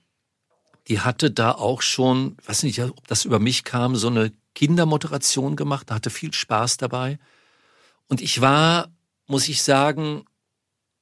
die 0.89 0.99
hatte 0.99 1.31
da 1.31 1.53
auch 1.53 1.81
schon, 1.81 2.35
weiß 2.45 2.63
nicht, 2.63 2.81
ob 2.81 3.07
das 3.07 3.23
über 3.25 3.39
mich 3.39 3.63
kam, 3.63 3.95
so 3.95 4.07
eine 4.07 4.33
Kindermoderation 4.55 5.55
gemacht, 5.55 5.89
hatte 5.89 6.09
viel 6.09 6.33
Spaß 6.33 6.77
dabei. 6.77 7.17
Und 8.07 8.21
ich 8.21 8.41
war, 8.41 8.91
muss 9.27 9.47
ich 9.47 9.63
sagen, 9.63 10.25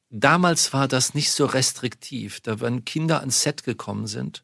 damals 0.10 0.74
war 0.74 0.88
das 0.88 1.14
nicht 1.14 1.32
so 1.32 1.46
restriktiv. 1.46 2.42
Da 2.42 2.60
wenn 2.60 2.86
Kinder 2.86 3.20
ans 3.20 3.42
Set 3.42 3.64
gekommen 3.64 4.08
sind, 4.08 4.44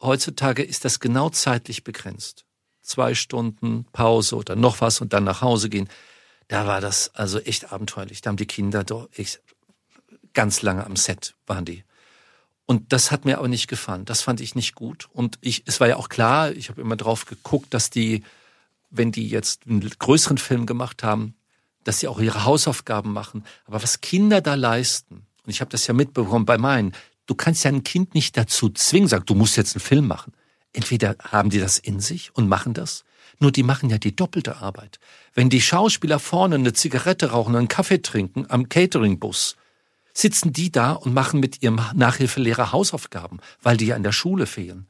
heutzutage 0.00 0.62
ist 0.62 0.84
das 0.84 1.00
genau 1.00 1.30
zeitlich 1.30 1.84
begrenzt. 1.84 2.44
Zwei 2.82 3.14
Stunden 3.14 3.84
Pause 3.92 4.36
oder 4.36 4.56
noch 4.56 4.80
was 4.80 5.00
und 5.00 5.12
dann 5.12 5.24
nach 5.24 5.42
Hause 5.42 5.68
gehen. 5.68 5.88
Da 6.48 6.66
war 6.66 6.80
das 6.80 7.14
also 7.14 7.38
echt 7.40 7.72
abenteuerlich. 7.72 8.22
Da 8.22 8.30
haben 8.30 8.36
die 8.36 8.46
Kinder 8.46 8.84
doch 8.84 9.08
echt 9.12 9.42
ganz 10.32 10.62
lange 10.62 10.86
am 10.86 10.96
Set 10.96 11.34
waren 11.46 11.64
die. 11.64 11.84
Und 12.64 12.92
das 12.92 13.10
hat 13.10 13.24
mir 13.24 13.38
aber 13.38 13.48
nicht 13.48 13.66
gefallen. 13.66 14.04
Das 14.04 14.22
fand 14.22 14.40
ich 14.40 14.54
nicht 14.54 14.74
gut. 14.74 15.08
Und 15.12 15.38
ich, 15.40 15.62
es 15.66 15.80
war 15.80 15.88
ja 15.88 15.96
auch 15.96 16.08
klar, 16.08 16.52
ich 16.52 16.68
habe 16.68 16.80
immer 16.80 16.96
drauf 16.96 17.24
geguckt, 17.24 17.72
dass 17.72 17.90
die, 17.90 18.22
wenn 18.90 19.10
die 19.10 19.28
jetzt 19.28 19.66
einen 19.66 19.80
größeren 19.80 20.38
Film 20.38 20.66
gemacht 20.66 21.02
haben, 21.02 21.34
dass 21.88 22.00
sie 22.00 22.08
auch 22.08 22.20
ihre 22.20 22.44
Hausaufgaben 22.44 23.14
machen. 23.14 23.44
Aber 23.64 23.82
was 23.82 24.02
Kinder 24.02 24.42
da 24.42 24.54
leisten, 24.54 25.26
und 25.44 25.50
ich 25.50 25.62
habe 25.62 25.70
das 25.70 25.86
ja 25.86 25.94
mitbekommen 25.94 26.44
bei 26.44 26.58
meinen, 26.58 26.92
du 27.24 27.34
kannst 27.34 27.64
ja 27.64 27.70
ein 27.70 27.82
Kind 27.82 28.14
nicht 28.14 28.36
dazu 28.36 28.68
zwingen, 28.68 29.08
sag, 29.08 29.26
du 29.26 29.34
musst 29.34 29.56
jetzt 29.56 29.74
einen 29.74 29.80
Film 29.80 30.06
machen. 30.06 30.34
Entweder 30.74 31.16
haben 31.18 31.48
die 31.48 31.58
das 31.58 31.78
in 31.78 32.00
sich 32.00 32.30
und 32.36 32.46
machen 32.46 32.74
das, 32.74 33.04
nur 33.40 33.52
die 33.52 33.62
machen 33.62 33.88
ja 33.88 33.96
die 33.96 34.14
doppelte 34.14 34.58
Arbeit. 34.58 34.98
Wenn 35.32 35.48
die 35.48 35.62
Schauspieler 35.62 36.18
vorne 36.18 36.56
eine 36.56 36.74
Zigarette 36.74 37.30
rauchen, 37.30 37.56
einen 37.56 37.68
Kaffee 37.68 38.02
trinken 38.02 38.44
am 38.50 38.68
Cateringbus, 38.68 39.56
sitzen 40.12 40.52
die 40.52 40.70
da 40.70 40.92
und 40.92 41.14
machen 41.14 41.40
mit 41.40 41.62
ihrem 41.62 41.80
Nachhilfelehrer 41.94 42.72
Hausaufgaben, 42.72 43.40
weil 43.62 43.78
die 43.78 43.86
ja 43.86 43.96
in 43.96 44.02
der 44.02 44.12
Schule 44.12 44.44
fehlen. 44.44 44.86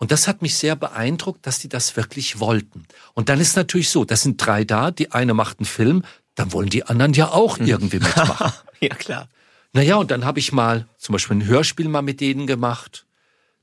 Und 0.00 0.12
das 0.12 0.26
hat 0.26 0.40
mich 0.40 0.56
sehr 0.56 0.76
beeindruckt, 0.76 1.46
dass 1.46 1.58
die 1.58 1.68
das 1.68 1.94
wirklich 1.94 2.40
wollten. 2.40 2.86
Und 3.12 3.28
dann 3.28 3.38
ist 3.38 3.54
natürlich 3.54 3.90
so, 3.90 4.06
das 4.06 4.22
sind 4.22 4.44
drei 4.44 4.64
da, 4.64 4.90
die 4.90 5.12
eine 5.12 5.34
macht 5.34 5.58
einen 5.58 5.66
Film, 5.66 6.04
dann 6.34 6.52
wollen 6.52 6.68
die 6.68 6.84
anderen 6.84 7.12
ja 7.12 7.30
auch 7.30 7.58
hm. 7.58 7.66
irgendwie 7.66 7.98
mitmachen. 7.98 8.52
ja, 8.80 8.94
klar. 8.94 9.28
Naja, 9.72 9.96
und 9.96 10.10
dann 10.10 10.24
habe 10.24 10.38
ich 10.38 10.52
mal 10.52 10.88
zum 10.98 11.12
Beispiel 11.12 11.36
ein 11.38 11.46
Hörspiel 11.46 11.88
mal 11.88 12.02
mit 12.02 12.20
denen 12.20 12.46
gemacht. 12.46 13.06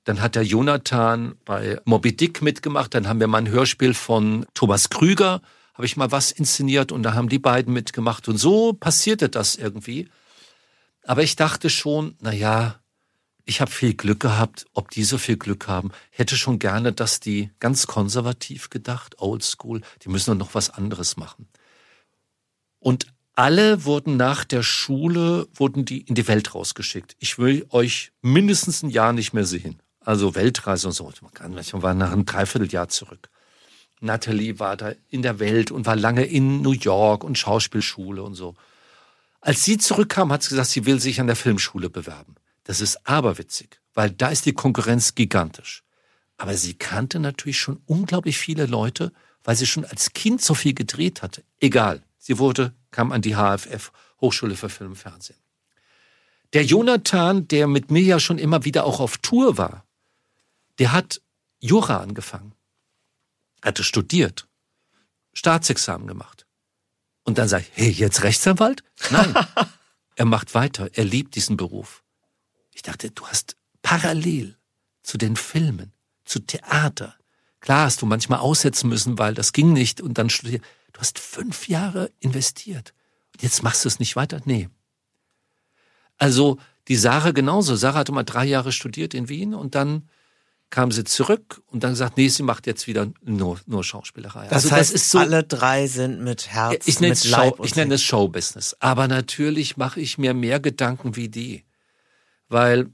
Dann 0.05 0.21
hat 0.21 0.35
der 0.35 0.43
Jonathan 0.43 1.35
bei 1.43 1.81
Moby 1.83 2.15
Dick 2.15 2.41
mitgemacht. 2.41 2.93
Dann 2.93 3.07
haben 3.07 3.19
wir 3.19 3.27
mal 3.27 3.39
ein 3.39 3.49
Hörspiel 3.49 3.93
von 3.93 4.45
Thomas 4.53 4.89
Krüger, 4.89 5.41
habe 5.73 5.85
ich 5.85 5.97
mal 5.97 6.11
was 6.11 6.31
inszeniert 6.31 6.93
und 6.93 7.03
da 7.03 7.13
haben 7.13 7.27
die 7.27 7.39
beiden 7.39 7.73
mitgemacht. 7.73 8.29
Und 8.29 8.37
so 8.37 8.71
passierte 8.71 9.27
das 9.27 9.55
irgendwie. 9.55 10.07
Aber 11.03 11.23
ich 11.23 11.35
dachte 11.35 11.69
schon, 11.69 12.15
na 12.21 12.31
ja, 12.31 12.79
ich 13.43 13.61
habe 13.61 13.71
viel 13.71 13.93
Glück 13.93 14.19
gehabt. 14.19 14.65
Ob 14.73 14.91
die 14.91 15.03
so 15.03 15.17
viel 15.17 15.37
Glück 15.37 15.67
haben, 15.67 15.91
hätte 16.09 16.37
schon 16.37 16.59
gerne, 16.59 16.93
dass 16.93 17.19
die 17.19 17.51
ganz 17.59 17.87
konservativ 17.87 18.69
gedacht, 18.69 19.19
oldschool, 19.19 19.81
die 20.03 20.09
müssen 20.09 20.37
noch 20.37 20.53
was 20.53 20.69
anderes 20.69 21.17
machen. 21.17 21.47
Und 22.87 23.07
alle 23.35 23.83
wurden 23.83 24.15
nach 24.15 24.45
der 24.45 24.63
Schule, 24.63 25.49
wurden 25.53 25.83
die 25.83 26.03
in 26.03 26.15
die 26.15 26.25
Welt 26.29 26.55
rausgeschickt. 26.55 27.17
Ich 27.19 27.37
will 27.37 27.65
euch 27.69 28.13
mindestens 28.21 28.81
ein 28.81 28.89
Jahr 28.89 29.11
nicht 29.11 29.33
mehr 29.33 29.43
sehen. 29.43 29.81
Also 29.99 30.35
Weltreise 30.35 30.87
und 30.87 30.93
so. 30.93 31.11
Man 31.41 31.83
war 31.83 31.93
nach 31.93 32.13
einem 32.13 32.23
Dreivierteljahr 32.23 32.87
zurück. 32.87 33.27
Natalie 33.99 34.57
war 34.59 34.77
da 34.77 34.93
in 35.09 35.21
der 35.21 35.39
Welt 35.39 35.69
und 35.69 35.85
war 35.85 35.97
lange 35.97 36.23
in 36.23 36.61
New 36.61 36.71
York 36.71 37.25
und 37.25 37.37
Schauspielschule 37.37 38.23
und 38.23 38.35
so. 38.35 38.55
Als 39.41 39.65
sie 39.65 39.77
zurückkam, 39.77 40.31
hat 40.31 40.43
sie 40.43 40.51
gesagt, 40.51 40.69
sie 40.69 40.85
will 40.85 41.01
sich 41.01 41.19
an 41.19 41.27
der 41.27 41.35
Filmschule 41.35 41.89
bewerben. 41.89 42.35
Das 42.63 42.79
ist 42.79 43.05
aberwitzig, 43.05 43.81
weil 43.95 44.11
da 44.11 44.29
ist 44.29 44.45
die 44.45 44.53
Konkurrenz 44.53 45.13
gigantisch. 45.13 45.83
Aber 46.37 46.55
sie 46.55 46.75
kannte 46.75 47.19
natürlich 47.19 47.59
schon 47.59 47.81
unglaublich 47.85 48.37
viele 48.37 48.65
Leute, 48.65 49.11
weil 49.43 49.57
sie 49.57 49.67
schon 49.67 49.83
als 49.83 50.13
Kind 50.13 50.41
so 50.41 50.53
viel 50.53 50.73
gedreht 50.73 51.21
hatte. 51.21 51.43
Egal. 51.59 52.01
Sie 52.27 52.39
wurde, 52.39 52.73
kam 52.91 53.13
an 53.13 53.21
die 53.21 53.35
HFF, 53.35 53.93
Hochschule 54.19 54.57
für 54.57 54.67
Film 54.67 54.89
und 54.89 54.95
Fernsehen. 54.97 55.39
Der 56.51 56.65
Jonathan, 56.65 57.47
der 57.47 57.67
mit 57.67 57.89
mir 57.89 58.01
ja 58.01 58.19
schon 58.19 58.37
immer 58.37 58.65
wieder 58.65 58.83
auch 58.83 58.99
auf 58.99 59.17
Tour 59.19 59.57
war, 59.57 59.85
der 60.77 60.91
hat 60.91 61.21
Jura 61.61 62.01
angefangen, 62.01 62.53
hatte 63.63 63.81
studiert, 63.81 64.45
Staatsexamen 65.31 66.05
gemacht. 66.05 66.45
Und 67.23 67.37
dann 67.37 67.47
sage 67.47 67.63
ich, 67.63 67.81
hey, 67.81 67.91
jetzt 67.91 68.23
Rechtsanwalt? 68.23 68.83
Nein. 69.09 69.33
er 70.17 70.25
macht 70.25 70.53
weiter. 70.53 70.89
Er 70.91 71.05
liebt 71.05 71.33
diesen 71.35 71.55
Beruf. 71.55 72.03
Ich 72.73 72.81
dachte, 72.81 73.09
du 73.09 73.25
hast 73.25 73.55
parallel 73.81 74.57
zu 75.01 75.17
den 75.17 75.37
Filmen, 75.37 75.93
zu 76.25 76.39
Theater. 76.39 77.15
Klar 77.61 77.85
hast 77.85 78.01
du 78.01 78.05
manchmal 78.05 78.39
aussetzen 78.39 78.89
müssen, 78.89 79.17
weil 79.17 79.33
das 79.33 79.53
ging 79.53 79.71
nicht 79.71 80.01
und 80.01 80.17
dann 80.17 80.29
studiert. 80.29 80.65
Du 80.97 81.01
hast 81.01 81.19
fünf 81.19 81.67
Jahre 81.67 82.09
investiert. 82.19 82.95
Und 83.35 83.43
jetzt 83.43 83.61
machst 83.61 83.85
du 83.85 83.87
es 83.87 83.99
nicht 83.99 84.15
weiter? 84.15 84.41
Nee. 84.45 84.67
Also 86.17 86.57
die 86.87 86.95
Sarah 86.95 87.29
genauso. 87.29 87.75
Sarah 87.75 87.99
hatte 87.99 88.11
mal 88.11 88.23
drei 88.23 88.45
Jahre 88.45 88.71
studiert 88.71 89.13
in 89.13 89.29
Wien 89.29 89.53
und 89.53 89.75
dann 89.75 90.09
kam 90.71 90.91
sie 90.91 91.03
zurück 91.03 91.61
und 91.67 91.83
dann 91.83 91.91
gesagt, 91.91 92.17
nee, 92.17 92.29
sie 92.29 92.41
macht 92.41 92.65
jetzt 92.65 92.87
wieder 92.87 93.11
nur, 93.23 93.59
nur 93.67 93.83
Schauspielerei. 93.83 94.45
Das 94.47 94.63
also 94.63 94.71
heißt, 94.71 94.89
das 94.95 95.01
ist 95.03 95.11
so, 95.11 95.19
alle 95.19 95.43
drei 95.43 95.85
sind 95.85 96.23
mit 96.23 96.47
Herz, 96.47 96.87
ich 96.87 96.99
nenne 96.99 97.11
mit 97.11 97.23
es 97.23 97.29
Show, 97.29 97.57
ich 97.63 97.75
nenne 97.75 97.93
es 97.93 98.01
Showbusiness. 98.01 98.75
Aber 98.79 99.07
natürlich 99.07 99.77
mache 99.77 100.01
ich 100.01 100.17
mir 100.17 100.33
mehr 100.33 100.59
Gedanken 100.59 101.15
wie 101.15 101.29
die, 101.29 101.63
weil 102.49 102.89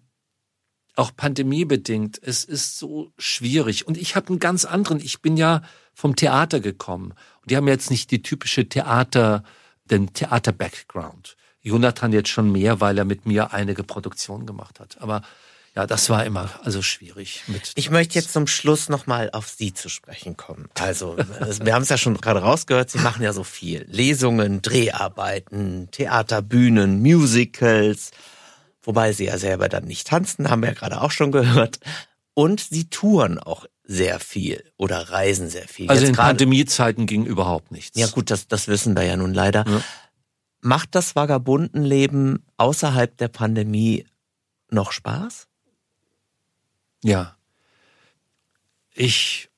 auch 0.96 1.16
pandemiebedingt, 1.16 2.20
es 2.22 2.44
ist 2.44 2.78
so 2.78 3.12
schwierig. 3.18 3.88
Und 3.88 3.98
ich 3.98 4.16
habe 4.16 4.30
einen 4.30 4.40
ganz 4.40 4.66
anderen, 4.66 5.00
ich 5.00 5.22
bin 5.22 5.38
ja 5.38 5.62
vom 5.94 6.16
Theater 6.16 6.60
gekommen. 6.60 7.14
Und 7.42 7.52
die 7.52 7.58
haben 7.58 7.68
jetzt 7.68 7.92
nicht 7.92 8.12
die 8.12 8.22
typische 8.22 8.68
Theater, 8.68 9.44
den 9.86 10.14
Theater-Background. 10.14 11.36
Jonathan 11.62 12.12
jetzt 12.12 12.30
schon 12.30 12.52
mehr, 12.52 12.82
weil 12.82 12.98
er 12.98 13.06
mit 13.06 13.26
mir 13.26 13.54
einige 13.54 13.84
Produktionen 13.84 14.46
gemacht 14.46 14.80
hat. 14.80 15.02
Aber 15.02 15.22
ja, 15.76 15.88
das 15.88 16.10
war 16.10 16.24
immer 16.24 16.52
also 16.64 16.84
schwierig. 16.84 17.44
Mit 17.48 17.72
ich 17.76 17.90
möchte 17.90 18.16
jetzt 18.16 18.32
zum 18.32 18.46
Schluss 18.46 18.90
nochmal 18.90 19.32
auf 19.32 19.48
Sie 19.48 19.74
zu 19.74 19.90
sprechen 19.90 20.38
kommen. 20.38 20.70
Also, 20.80 21.18
wir 21.64 21.74
haben 21.74 21.82
es 21.82 21.90
ja 21.90 21.98
schon 21.98 22.16
gerade 22.18 22.42
rausgehört, 22.42 22.92
Sie 22.92 23.00
machen 23.00 23.24
ja 23.24 23.34
so 23.34 23.44
viel. 23.44 23.86
Lesungen, 23.90 24.62
Dreharbeiten, 24.62 25.90
Theaterbühnen, 25.90 27.02
Musicals, 27.02 28.12
wobei 28.84 29.14
Sie 29.14 29.26
ja 29.26 29.38
selber 29.38 29.70
dann 29.70 29.86
nicht 29.86 30.08
tanzen, 30.08 30.50
haben 30.50 30.62
wir 30.62 30.70
ja 30.70 30.76
gerade 30.76 31.02
auch 31.02 31.12
schon 31.12 31.32
gehört. 31.32 31.80
Und 32.36 32.60
Sie 32.60 32.90
touren 32.90 33.40
auch 33.40 33.66
sehr 33.84 34.20
viel 34.20 34.64
oder 34.78 35.10
reisen 35.10 35.50
sehr 35.50 35.68
viel. 35.68 35.90
Also 35.90 36.04
Jetzt 36.04 36.10
in 36.10 36.16
Pandemiezeiten 36.16 37.06
ging 37.06 37.26
überhaupt 37.26 37.72
nichts. 37.72 38.00
Ja 38.00 38.08
gut, 38.08 38.32
das, 38.32 38.48
das 38.48 38.68
wissen 38.68 38.96
wir 38.96 39.04
ja 39.04 39.18
nun 39.18 39.34
leider. 39.34 39.66
Ja. 39.68 39.82
Macht 40.62 40.96
das 40.96 41.16
Vagabundenleben 41.16 42.46
außerhalb 42.58 43.18
der 43.18 43.28
Pandemie 43.28 44.06
noch 44.70 44.94
Spaß? 44.94 45.48
Ja. 47.04 47.36
Ich 48.94 49.50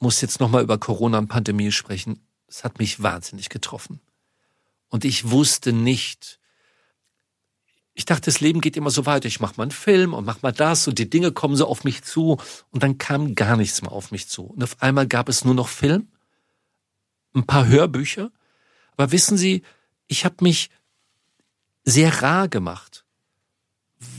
muss 0.00 0.20
jetzt 0.20 0.40
nochmal 0.40 0.64
über 0.64 0.78
Corona 0.78 1.18
und 1.18 1.28
Pandemie 1.28 1.70
sprechen. 1.70 2.26
Es 2.48 2.64
hat 2.64 2.80
mich 2.80 3.02
wahnsinnig 3.02 3.48
getroffen. 3.48 4.00
Und 4.88 5.04
ich 5.04 5.30
wusste 5.30 5.72
nicht, 5.72 6.40
ich 7.94 8.04
dachte, 8.06 8.22
das 8.22 8.40
Leben 8.40 8.60
geht 8.60 8.76
immer 8.76 8.90
so 8.90 9.04
weiter. 9.04 9.26
Ich 9.26 9.40
mache 9.40 9.54
mal 9.56 9.64
einen 9.64 9.70
Film 9.70 10.14
und 10.14 10.24
mach 10.24 10.42
mal 10.42 10.52
das 10.52 10.88
und 10.88 10.98
die 10.98 11.10
Dinge 11.10 11.32
kommen 11.32 11.56
so 11.56 11.66
auf 11.66 11.84
mich 11.84 12.02
zu 12.02 12.38
und 12.70 12.82
dann 12.82 12.98
kam 12.98 13.34
gar 13.34 13.56
nichts 13.56 13.82
mehr 13.82 13.92
auf 13.92 14.10
mich 14.10 14.28
zu. 14.28 14.44
Und 14.44 14.62
auf 14.62 14.80
einmal 14.80 15.06
gab 15.06 15.28
es 15.28 15.44
nur 15.44 15.54
noch 15.54 15.68
Film, 15.68 16.08
ein 17.34 17.46
paar 17.46 17.66
Hörbücher. 17.66 18.30
Aber 18.96 19.12
wissen 19.12 19.36
Sie, 19.36 19.62
ich 20.06 20.24
habe 20.24 20.36
mich 20.40 20.70
sehr 21.84 22.22
rar 22.22 22.48
gemacht, 22.48 23.04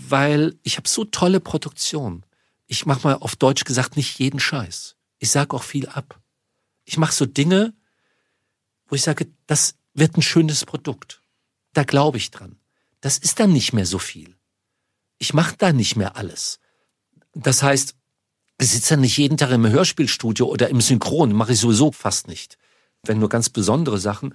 weil 0.08 0.56
ich 0.64 0.78
habe 0.78 0.88
so 0.88 1.06
tolle 1.06 1.40
Produktionen 1.40 2.26
ich 2.74 2.88
mache 2.88 3.08
mal 3.08 3.16
auf 3.16 3.36
Deutsch 3.36 3.66
gesagt 3.66 3.98
nicht 3.98 4.18
jeden 4.18 4.40
Scheiß. 4.40 4.96
Ich 5.20 5.30
sag 5.30 5.54
auch 5.54 5.62
viel 5.62 5.88
ab. 5.88 6.20
Ich 6.86 6.98
mache 6.98 7.14
so 7.14 7.28
Dinge, 7.28 7.74
wo 8.88 8.96
ich 8.96 9.04
sage, 9.04 9.28
das 9.46 9.76
wird 9.94 10.18
ein 10.18 10.24
schönes 10.24 10.66
Produkt. 10.66 11.22
Da 11.74 11.84
glaube 11.84 12.18
ich 12.18 12.32
dran. 12.32 12.58
Das 13.04 13.18
ist 13.18 13.42
dann 13.42 13.52
nicht 13.52 13.74
mehr 13.74 13.86
so 13.86 14.00
viel. 14.00 14.38
Ich 15.18 15.34
mache 15.34 15.58
da 15.58 15.74
nicht 15.74 15.98
mehr 15.98 16.16
alles. 16.16 16.62
Das 17.34 17.62
heißt, 17.62 17.96
ich 18.62 18.70
sitze 18.70 18.92
dann 18.92 19.02
nicht 19.02 19.18
jeden 19.18 19.36
Tag 19.36 19.52
im 19.52 19.68
Hörspielstudio 19.68 20.48
oder 20.48 20.70
im 20.70 20.80
Synchron, 20.80 21.34
mache 21.34 21.52
ich 21.52 21.60
sowieso 21.60 21.92
fast 21.92 22.30
nicht. 22.30 22.58
Wenn 23.04 23.20
nur 23.20 23.28
ganz 23.28 23.50
besondere 23.50 24.00
Sachen. 24.00 24.34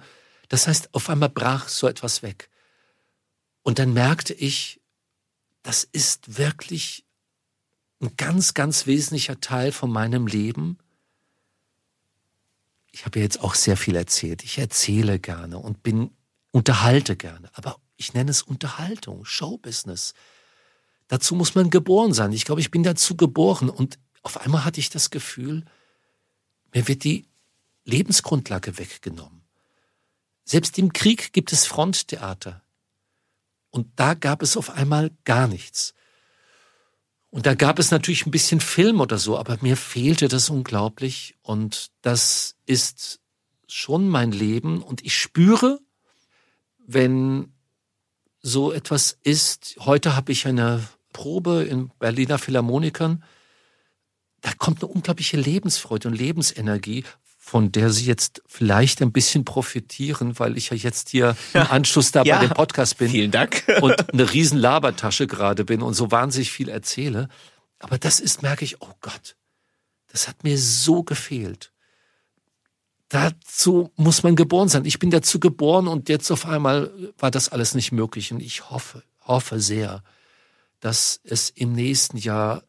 Das 0.49 0.67
heißt, 0.67 0.93
auf 0.93 1.09
einmal 1.09 1.29
brach 1.29 1.67
so 1.67 1.87
etwas 1.87 2.21
weg. 2.21 2.51
Und 3.63 3.79
dann 3.79 3.91
merkte 3.91 4.35
ich, 4.35 4.79
das 5.63 5.83
ist 5.83 6.37
wirklich 6.37 7.07
ein 8.01 8.15
ganz, 8.17 8.53
ganz 8.53 8.85
wesentlicher 8.85 9.41
Teil 9.41 9.71
von 9.71 9.89
meinem 9.89 10.27
Leben. 10.27 10.77
Ich 12.91 13.07
habe 13.07 13.17
ja 13.17 13.23
jetzt 13.23 13.39
auch 13.39 13.55
sehr 13.55 13.77
viel 13.77 13.95
erzählt. 13.95 14.43
Ich 14.43 14.59
erzähle 14.59 15.17
gerne 15.17 15.57
und 15.57 15.81
bin, 15.81 16.11
unterhalte 16.51 17.15
gerne. 17.15 17.49
Aber 17.53 17.79
ich 17.99 18.13
nenne 18.13 18.31
es 18.31 18.41
Unterhaltung, 18.41 19.25
Showbusiness. 19.25 20.13
Dazu 21.09 21.35
muss 21.35 21.53
man 21.53 21.69
geboren 21.69 22.13
sein. 22.13 22.31
Ich 22.31 22.45
glaube, 22.45 22.61
ich 22.61 22.71
bin 22.71 22.81
dazu 22.81 23.17
geboren. 23.17 23.69
Und 23.69 23.99
auf 24.23 24.39
einmal 24.39 24.63
hatte 24.63 24.79
ich 24.79 24.89
das 24.89 25.09
Gefühl, 25.09 25.65
mir 26.73 26.87
wird 26.87 27.03
die 27.03 27.25
Lebensgrundlage 27.83 28.77
weggenommen. 28.77 29.41
Selbst 30.45 30.77
im 30.79 30.93
Krieg 30.93 31.33
gibt 31.33 31.51
es 31.51 31.65
Fronttheater. 31.65 32.63
Und 33.69 33.87
da 33.97 34.13
gab 34.13 34.41
es 34.43 34.55
auf 34.55 34.69
einmal 34.69 35.11
gar 35.25 35.47
nichts. 35.47 35.93
Und 37.31 37.45
da 37.45 37.53
gab 37.53 37.79
es 37.79 37.91
natürlich 37.91 38.25
ein 38.25 38.31
bisschen 38.31 38.61
Film 38.61 39.01
oder 39.01 39.17
so, 39.17 39.37
aber 39.37 39.57
mir 39.59 39.75
fehlte 39.75 40.29
das 40.29 40.49
unglaublich. 40.49 41.35
Und 41.41 41.91
das 42.01 42.55
ist 42.65 43.19
schon 43.67 44.07
mein 44.07 44.31
Leben. 44.31 44.81
Und 44.81 45.03
ich 45.05 45.17
spüre, 45.17 45.81
wenn 46.77 47.51
so 48.41 48.71
etwas 48.71 49.17
ist, 49.23 49.75
heute 49.79 50.15
habe 50.15 50.31
ich 50.31 50.47
eine 50.47 50.83
Probe 51.13 51.63
in 51.63 51.91
Berliner 51.99 52.37
Philharmonikern, 52.37 53.23
da 54.41 54.51
kommt 54.57 54.83
eine 54.83 54.91
unglaubliche 54.91 55.37
Lebensfreude 55.37 56.07
und 56.07 56.13
Lebensenergie, 56.13 57.03
von 57.37 57.71
der 57.71 57.89
Sie 57.89 58.05
jetzt 58.05 58.41
vielleicht 58.45 59.01
ein 59.01 59.11
bisschen 59.11 59.43
profitieren, 59.43 60.39
weil 60.39 60.57
ich 60.57 60.69
ja 60.69 60.77
jetzt 60.77 61.09
hier 61.09 61.35
im 61.53 61.61
Anschluss 61.61 62.11
da 62.11 62.23
ja, 62.23 62.37
bei 62.37 62.45
dem 62.45 62.53
Podcast 62.53 62.97
bin. 62.97 63.09
Vielen 63.09 63.31
Dank. 63.31 63.63
und 63.81 64.13
eine 64.13 64.31
riesen 64.31 64.57
Labertasche 64.57 65.27
gerade 65.27 65.65
bin 65.65 65.81
und 65.81 65.93
so 65.93 66.11
wahnsinnig 66.11 66.51
viel 66.51 66.69
erzähle. 66.69 67.27
Aber 67.79 67.97
das 67.97 68.19
ist, 68.19 68.41
merke 68.41 68.65
ich, 68.65 68.81
oh 68.81 68.93
Gott, 69.01 69.35
das 70.11 70.27
hat 70.27 70.43
mir 70.43 70.57
so 70.57 71.03
gefehlt. 71.03 71.71
Dazu 73.09 73.91
muss 73.95 74.21
man 74.21 74.35
geboren 74.35 74.69
sein. 74.69 74.85
Ich 74.85 74.99
bin 74.99 75.09
dazu 75.09 75.39
geboren 75.39 75.87
und 75.87 76.09
jetzt 76.09 76.29
auf 76.29 76.45
einmal 76.45 76.91
war 77.17 77.31
das 77.31 77.49
alles 77.49 77.73
nicht 77.73 77.91
möglich. 77.91 78.31
Und 78.31 78.39
ich 78.39 78.69
hoffe, 78.69 79.03
hoffe 79.21 79.59
sehr, 79.59 80.03
dass 80.79 81.19
es 81.23 81.49
im 81.49 81.73
nächsten 81.73 82.17
Jahr 82.17 82.63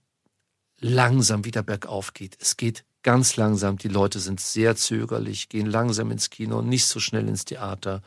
langsam 0.78 1.44
wieder 1.44 1.62
bergauf 1.62 2.14
geht. 2.14 2.38
Es 2.40 2.56
geht 2.56 2.84
ganz 3.02 3.36
langsam. 3.36 3.76
Die 3.76 3.88
Leute 3.88 4.18
sind 4.18 4.40
sehr 4.40 4.76
zögerlich, 4.76 5.50
gehen 5.50 5.66
langsam 5.66 6.10
ins 6.10 6.30
Kino, 6.30 6.62
nicht 6.62 6.86
so 6.86 7.00
schnell 7.00 7.28
ins 7.28 7.44
Theater. 7.44 8.02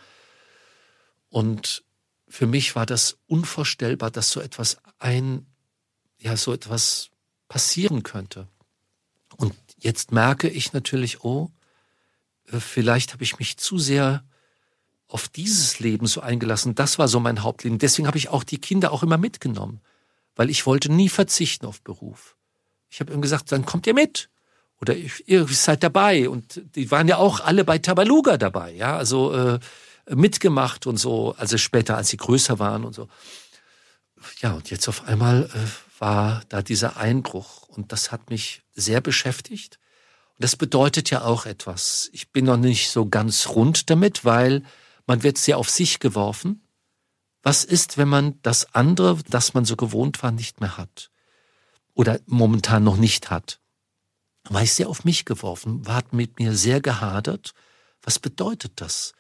Und 1.30 1.84
für 2.28 2.48
mich 2.48 2.76
war 2.76 2.88
das 2.88 3.18
unvorstellbar, 3.28 4.10
dass 4.10 4.32
so 4.32 4.42
etwas 4.42 4.78
ein, 4.98 5.46
ja, 6.18 6.36
so 6.36 6.52
etwas 6.52 7.12
passieren 7.48 8.02
könnte. 8.02 8.48
Und 9.38 9.54
jetzt 9.78 10.12
merke 10.12 10.50
ich 10.50 10.74
natürlich, 10.74 11.24
oh, 11.24 11.52
vielleicht 12.46 13.14
habe 13.14 13.24
ich 13.24 13.40
mich 13.40 13.58
zu 13.58 13.78
sehr 13.78 14.24
auf 15.08 15.28
dieses 15.30 15.80
Leben 15.80 16.08
so 16.08 16.22
eingelassen. 16.22 16.76
Das 16.76 16.98
war 16.98 17.08
so 17.08 17.20
mein 17.20 17.44
Hauptleben. 17.44 17.78
Deswegen 17.78 18.08
habe 18.08 18.18
ich 18.18 18.30
auch 18.30 18.44
die 18.44 18.60
Kinder 18.60 18.92
auch 18.92 19.04
immer 19.04 19.18
mitgenommen, 19.18 19.82
weil 20.36 20.50
ich 20.50 20.66
wollte 20.66 20.92
nie 20.92 21.10
verzichten 21.10 21.66
auf 21.66 21.82
Beruf. 21.82 22.36
Ich 22.90 23.00
habe 23.00 23.14
ihm 23.14 23.22
gesagt, 23.22 23.52
dann 23.52 23.66
kommt 23.66 23.86
ihr 23.88 23.94
mit 23.94 24.30
oder 24.82 24.96
ihr 24.96 25.48
seid 25.48 25.84
dabei. 25.84 26.30
Und 26.30 26.62
die 26.76 26.90
waren 26.92 27.08
ja 27.08 27.18
auch 27.18 27.40
alle 27.42 27.64
bei 27.64 27.78
Tabaluga 27.78 28.38
dabei, 28.38 28.72
ja, 28.72 28.98
also 28.98 29.34
äh, 29.34 29.60
mitgemacht 30.10 30.88
und 30.88 30.98
so, 30.98 31.36
also 31.38 31.58
später, 31.58 31.96
als 31.96 32.10
sie 32.10 32.18
größer 32.18 32.60
waren 32.60 32.84
und 32.84 32.94
so. 32.94 33.08
Ja, 34.40 34.54
und 34.54 34.70
jetzt 34.70 34.88
auf 34.88 35.08
einmal 35.08 35.50
äh, 35.54 36.00
war 36.00 36.42
da 36.50 36.62
dieser 36.62 36.98
Einbruch 36.98 37.68
und 37.68 37.92
das 37.92 38.12
hat 38.12 38.30
mich 38.30 38.62
sehr 38.74 39.02
beschäftigt. 39.02 39.80
Und 40.38 40.44
das 40.44 40.56
bedeutet 40.56 41.10
ja 41.10 41.24
auch 41.24 41.46
etwas. 41.46 42.10
Ich 42.14 42.32
bin 42.32 42.46
noch 42.46 42.58
nicht 42.58 42.90
so 42.90 43.08
ganz 43.08 43.50
rund 43.50 43.90
damit, 43.90 44.26
weil 44.26 44.64
man 45.06 45.24
wird 45.24 45.38
sehr 45.38 45.58
auf 45.58 45.70
sich 45.70 46.00
geworfen. 46.00 46.68
Was 47.42 47.64
ist, 47.64 47.98
wenn 47.98 48.08
man 48.08 48.40
das 48.42 48.74
andere, 48.74 49.20
das 49.30 49.54
man 49.54 49.66
so 49.66 49.76
gewohnt 49.76 50.24
war, 50.24 50.32
nicht 50.32 50.62
mehr 50.62 50.78
hat? 50.78 51.12
Oder 51.94 52.20
momentan 52.26 52.84
noch 52.84 52.98
nicht 52.98 53.30
hat? 53.30 53.60
war 54.50 54.62
ich 54.62 54.74
sehr 54.74 54.90
auf 54.90 55.06
mich 55.06 55.26
geworfen, 55.26 55.86
war 55.86 56.04
mit 56.12 56.40
mir 56.40 56.56
sehr 56.56 56.82
gehadert. 56.82 57.54
Was 58.02 58.20
bedeutet 58.20 58.82
das? 58.82 59.14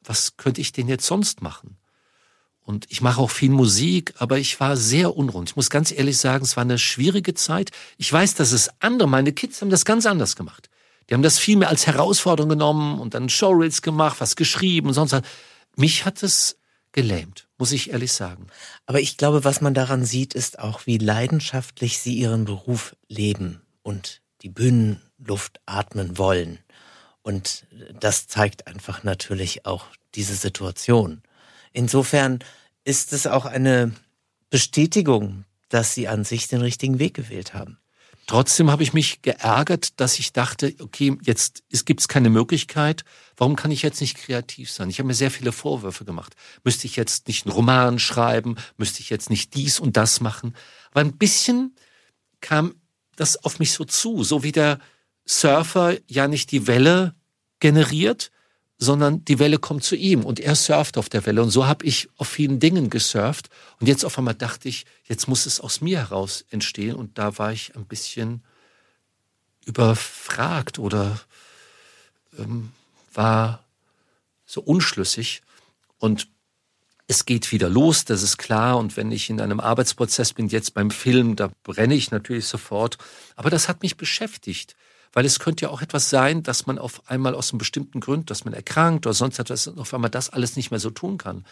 Was 0.00 0.36
könnte 0.36 0.60
ich 0.60 0.72
denn 0.72 0.88
jetzt 0.88 1.06
sonst 1.06 1.42
machen? 1.42 1.78
Und 2.64 2.86
ich 2.90 3.00
mache 3.00 3.20
auch 3.20 3.30
viel 3.30 3.50
Musik, 3.50 4.14
aber 4.18 4.38
ich 4.38 4.60
war 4.60 4.76
sehr 4.76 5.16
unrund. 5.16 5.50
Ich 5.50 5.56
muss 5.56 5.68
ganz 5.68 5.90
ehrlich 5.90 6.18
sagen, 6.18 6.44
es 6.44 6.56
war 6.56 6.62
eine 6.62 6.78
schwierige 6.78 7.34
Zeit. 7.34 7.70
Ich 7.98 8.12
weiß, 8.12 8.34
dass 8.34 8.52
es 8.52 8.70
andere, 8.80 9.08
meine 9.08 9.32
Kids 9.32 9.60
haben 9.60 9.70
das 9.70 9.84
ganz 9.84 10.06
anders 10.06 10.36
gemacht. 10.36 10.70
Die 11.08 11.14
haben 11.14 11.22
das 11.22 11.38
viel 11.38 11.56
mehr 11.56 11.68
als 11.68 11.86
Herausforderung 11.86 12.48
genommen 12.48 13.00
und 13.00 13.14
dann 13.14 13.28
Showreels 13.28 13.82
gemacht, 13.82 14.20
was 14.20 14.36
geschrieben 14.36 14.88
und 14.88 14.94
sonst 14.94 15.12
was. 15.12 15.22
Mich 15.76 16.04
hat 16.04 16.22
es 16.22 16.56
gelähmt, 16.92 17.48
muss 17.58 17.72
ich 17.72 17.90
ehrlich 17.90 18.12
sagen. 18.12 18.46
Aber 18.86 19.00
ich 19.00 19.16
glaube, 19.16 19.44
was 19.44 19.60
man 19.60 19.74
daran 19.74 20.04
sieht, 20.04 20.34
ist 20.34 20.58
auch, 20.58 20.86
wie 20.86 20.98
leidenschaftlich 20.98 21.98
sie 21.98 22.14
ihren 22.14 22.44
Beruf 22.44 22.94
leben 23.08 23.62
und 23.82 24.20
die 24.42 24.50
Bühnenluft 24.50 25.60
atmen 25.66 26.18
wollen. 26.18 26.58
Und 27.22 27.64
das 27.98 28.26
zeigt 28.26 28.66
einfach 28.66 29.02
natürlich 29.02 29.66
auch 29.66 29.86
diese 30.14 30.34
Situation. 30.34 31.22
Insofern 31.72 32.40
ist 32.84 33.12
es 33.12 33.26
auch 33.26 33.44
eine 33.44 33.92
Bestätigung, 34.50 35.44
dass 35.68 35.94
sie 35.94 36.08
an 36.08 36.24
sich 36.24 36.48
den 36.48 36.60
richtigen 36.60 36.98
Weg 36.98 37.14
gewählt 37.14 37.54
haben. 37.54 37.78
Trotzdem 38.26 38.70
habe 38.70 38.82
ich 38.82 38.92
mich 38.92 39.22
geärgert, 39.22 39.98
dass 40.00 40.18
ich 40.18 40.32
dachte, 40.32 40.74
okay, 40.80 41.16
jetzt 41.22 41.64
gibt 41.86 42.00
es 42.00 42.08
keine 42.08 42.30
Möglichkeit. 42.30 43.04
Warum 43.36 43.56
kann 43.56 43.72
ich 43.72 43.82
jetzt 43.82 44.00
nicht 44.00 44.16
kreativ 44.16 44.70
sein? 44.70 44.88
Ich 44.90 44.98
habe 44.98 45.08
mir 45.08 45.14
sehr 45.14 45.30
viele 45.30 45.50
Vorwürfe 45.50 46.04
gemacht. 46.04 46.34
Müsste 46.62 46.86
ich 46.86 46.94
jetzt 46.94 47.26
nicht 47.26 47.46
einen 47.46 47.54
Roman 47.54 47.98
schreiben? 47.98 48.56
Müsste 48.76 49.00
ich 49.00 49.10
jetzt 49.10 49.28
nicht 49.28 49.54
dies 49.54 49.80
und 49.80 49.96
das 49.96 50.20
machen? 50.20 50.54
Aber 50.92 51.00
ein 51.00 51.18
bisschen 51.18 51.74
kam 52.40 52.74
das 53.16 53.42
auf 53.44 53.58
mich 53.58 53.72
so 53.72 53.84
zu, 53.84 54.22
so 54.22 54.42
wie 54.42 54.52
der 54.52 54.78
Surfer 55.24 55.96
ja 56.06 56.28
nicht 56.28 56.52
die 56.52 56.66
Welle 56.66 57.14
generiert, 57.58 58.30
sondern 58.82 59.24
die 59.24 59.38
Welle 59.38 59.58
kommt 59.58 59.84
zu 59.84 59.94
ihm 59.94 60.24
und 60.24 60.40
er 60.40 60.56
surft 60.56 60.98
auf 60.98 61.08
der 61.08 61.24
Welle. 61.24 61.40
Und 61.40 61.50
so 61.50 61.66
habe 61.68 61.84
ich 61.84 62.08
auf 62.16 62.26
vielen 62.26 62.58
Dingen 62.58 62.90
gesurft. 62.90 63.48
Und 63.78 63.86
jetzt 63.86 64.04
auf 64.04 64.18
einmal 64.18 64.34
dachte 64.34 64.68
ich, 64.68 64.86
jetzt 65.04 65.28
muss 65.28 65.46
es 65.46 65.60
aus 65.60 65.80
mir 65.80 65.98
heraus 65.98 66.44
entstehen. 66.50 66.96
Und 66.96 67.16
da 67.16 67.38
war 67.38 67.52
ich 67.52 67.76
ein 67.76 67.84
bisschen 67.84 68.42
überfragt 69.66 70.80
oder 70.80 71.20
ähm, 72.36 72.72
war 73.14 73.62
so 74.46 74.60
unschlüssig. 74.60 75.42
Und 75.98 76.26
es 77.06 77.24
geht 77.24 77.52
wieder 77.52 77.68
los, 77.68 78.04
das 78.04 78.24
ist 78.24 78.36
klar. 78.36 78.78
Und 78.78 78.96
wenn 78.96 79.12
ich 79.12 79.30
in 79.30 79.40
einem 79.40 79.60
Arbeitsprozess 79.60 80.32
bin, 80.32 80.48
jetzt 80.48 80.74
beim 80.74 80.90
Film, 80.90 81.36
da 81.36 81.52
brenne 81.62 81.94
ich 81.94 82.10
natürlich 82.10 82.46
sofort. 82.46 82.98
Aber 83.36 83.48
das 83.48 83.68
hat 83.68 83.82
mich 83.82 83.96
beschäftigt. 83.96 84.74
Weil 85.12 85.26
es 85.26 85.38
könnte 85.38 85.66
ja 85.66 85.70
auch 85.70 85.82
etwas 85.82 86.10
sein, 86.10 86.42
dass 86.42 86.66
man 86.66 86.78
auf 86.78 87.08
einmal 87.10 87.34
aus 87.34 87.52
einem 87.52 87.58
bestimmten 87.58 88.00
Grund, 88.00 88.30
dass 88.30 88.44
man 88.44 88.54
erkrankt 88.54 89.06
oder 89.06 89.14
sonst 89.14 89.38
etwas, 89.38 89.68
auf 89.68 89.92
einmal 89.92 90.10
das 90.10 90.30
alles 90.30 90.56
nicht 90.56 90.70
mehr 90.70 90.80
so 90.80 90.90
tun 90.90 91.18
kann. 91.18 91.44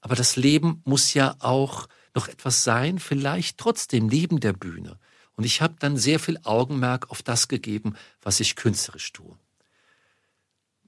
Aber 0.00 0.14
das 0.14 0.36
Leben 0.36 0.80
muss 0.84 1.14
ja 1.14 1.36
auch 1.38 1.88
noch 2.14 2.28
etwas 2.28 2.64
sein, 2.64 2.98
vielleicht 2.98 3.58
trotzdem 3.58 4.06
neben 4.06 4.40
der 4.40 4.52
Bühne. 4.52 4.98
Und 5.34 5.44
ich 5.44 5.60
habe 5.60 5.74
dann 5.78 5.96
sehr 5.96 6.18
viel 6.18 6.38
Augenmerk 6.42 7.10
auf 7.10 7.22
das 7.22 7.48
gegeben, 7.48 7.94
was 8.20 8.40
ich 8.40 8.56
künstlerisch 8.56 9.12
tue. 9.12 9.36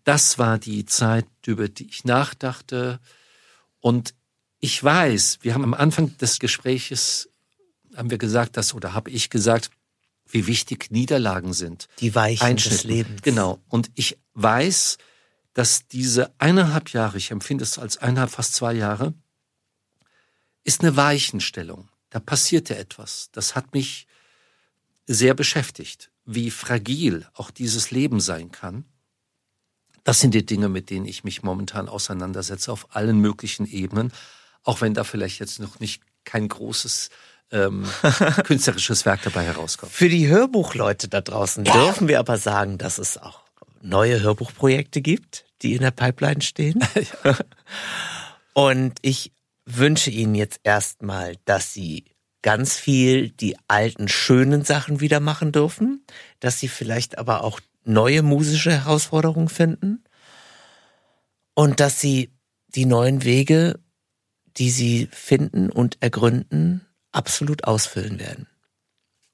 Das 0.05 0.39
war 0.39 0.59
die 0.59 0.85
Zeit, 0.85 1.27
über 1.47 1.69
die 1.69 1.87
ich 1.89 2.05
nachdachte, 2.05 3.01
und 3.81 4.15
ich 4.61 4.83
weiß, 4.83 5.41
wir 5.43 5.53
haben 5.53 5.63
am 5.63 5.75
Anfang 5.75 6.17
des 6.17 6.39
Gespräches, 6.39 7.29
haben 7.95 8.09
wir 8.09 8.17
gesagt, 8.17 8.57
dass, 8.57 8.73
oder 8.73 8.95
habe 8.95 9.11
ich 9.11 9.29
gesagt, 9.29 9.71
wie 10.35 10.49
wichtig 10.49 10.90
Niederlagen 10.90 11.53
sind. 11.53 11.87
Die 12.01 12.16
Weichen 12.16 12.57
des 12.57 12.83
Lebens. 12.83 13.23
Genau. 13.23 13.61
Und 13.68 13.92
ich 13.94 14.18
weiß, 14.35 14.99
dass 15.53 15.87
diese 15.87 16.35
eineinhalb 16.38 16.90
Jahre, 16.90 17.18
ich 17.18 17.31
empfinde 17.31 17.62
es 17.62 17.79
als 17.79 17.99
eineinhalb, 17.99 18.31
fast 18.31 18.55
zwei 18.55 18.73
Jahre, 18.73 19.14
ist 20.64 20.81
eine 20.81 20.97
Weichenstellung. 20.97 21.88
Da 22.11 22.18
passierte 22.18 22.77
etwas. 22.77 23.29
Das 23.31 23.55
hat 23.55 23.75
mich 23.75 24.09
sehr 25.07 25.35
beschäftigt, 25.35 26.11
wie 26.25 26.51
fragil 26.51 27.29
auch 27.35 27.53
dieses 27.53 27.92
Leben 27.92 28.18
sein 28.18 28.51
kann. 28.51 28.85
Das 30.03 30.18
sind 30.18 30.35
die 30.35 30.44
Dinge, 30.44 30.68
mit 30.68 30.90
denen 30.90 31.07
ich 31.07 31.23
mich 31.23 31.44
momentan 31.44 31.88
auseinandersetze 31.88 32.73
auf 32.73 32.97
allen 32.97 33.20
möglichen 33.20 33.66
Ebenen, 33.66 34.12
auch 34.64 34.81
wenn 34.81 34.94
da 34.94 35.05
vielleicht 35.05 35.38
jetzt 35.38 35.61
noch 35.61 35.79
nicht 35.79 36.03
kein 36.25 36.49
großes 36.49 37.11
ähm, 37.55 37.87
künstlerisches 38.45 39.07
Werk 39.07 39.23
dabei 39.23 39.45
herauskommt. 39.45 39.93
Für 39.93 40.09
die 40.09 40.29
Hörbuchleute 40.29 41.09
da 41.09 41.21
draußen 41.21 41.64
dürfen 41.64 42.09
wir 42.09 42.19
aber 42.19 42.37
sagen, 42.37 42.77
dass 42.77 42.99
es 42.99 43.17
auch 43.17 43.40
neue 43.81 44.21
Hörbuchprojekte 44.21 45.01
gibt, 45.01 45.47
die 45.62 45.75
in 45.75 45.81
der 45.81 45.90
Pipeline 45.90 46.43
stehen. 46.43 46.81
Und 48.55 48.99
ich 49.03 49.33
wünsche 49.64 50.11
Ihnen 50.11 50.35
jetzt 50.35 50.61
erstmal, 50.64 51.37
dass 51.45 51.73
Sie 51.73 52.05
ganz 52.43 52.77
viel 52.77 53.31
die 53.31 53.57
alten 53.69 54.09
schönen 54.09 54.64
Sachen 54.64 55.01
wieder 55.01 55.21
machen 55.21 55.53
dürfen, 55.53 56.05
dass 56.40 56.59
Sie 56.59 56.69
vielleicht 56.69 57.19
aber 57.19 57.43
auch 57.43 57.61
neue 57.85 58.23
musische 58.23 58.73
Herausforderungen 58.73 59.49
finden 59.49 60.05
und 61.55 61.81
dass 61.81 62.01
Sie 62.01 62.31
die 62.69 62.87
neuen 62.87 63.25
Wege, 63.25 63.79
die 64.57 64.71
Sie 64.71 65.09
finden 65.11 65.71
und 65.71 65.97
ergründen, 66.01 66.87
absolut 67.14 67.64
ausfüllen 67.64 68.18
werden. 68.18 68.46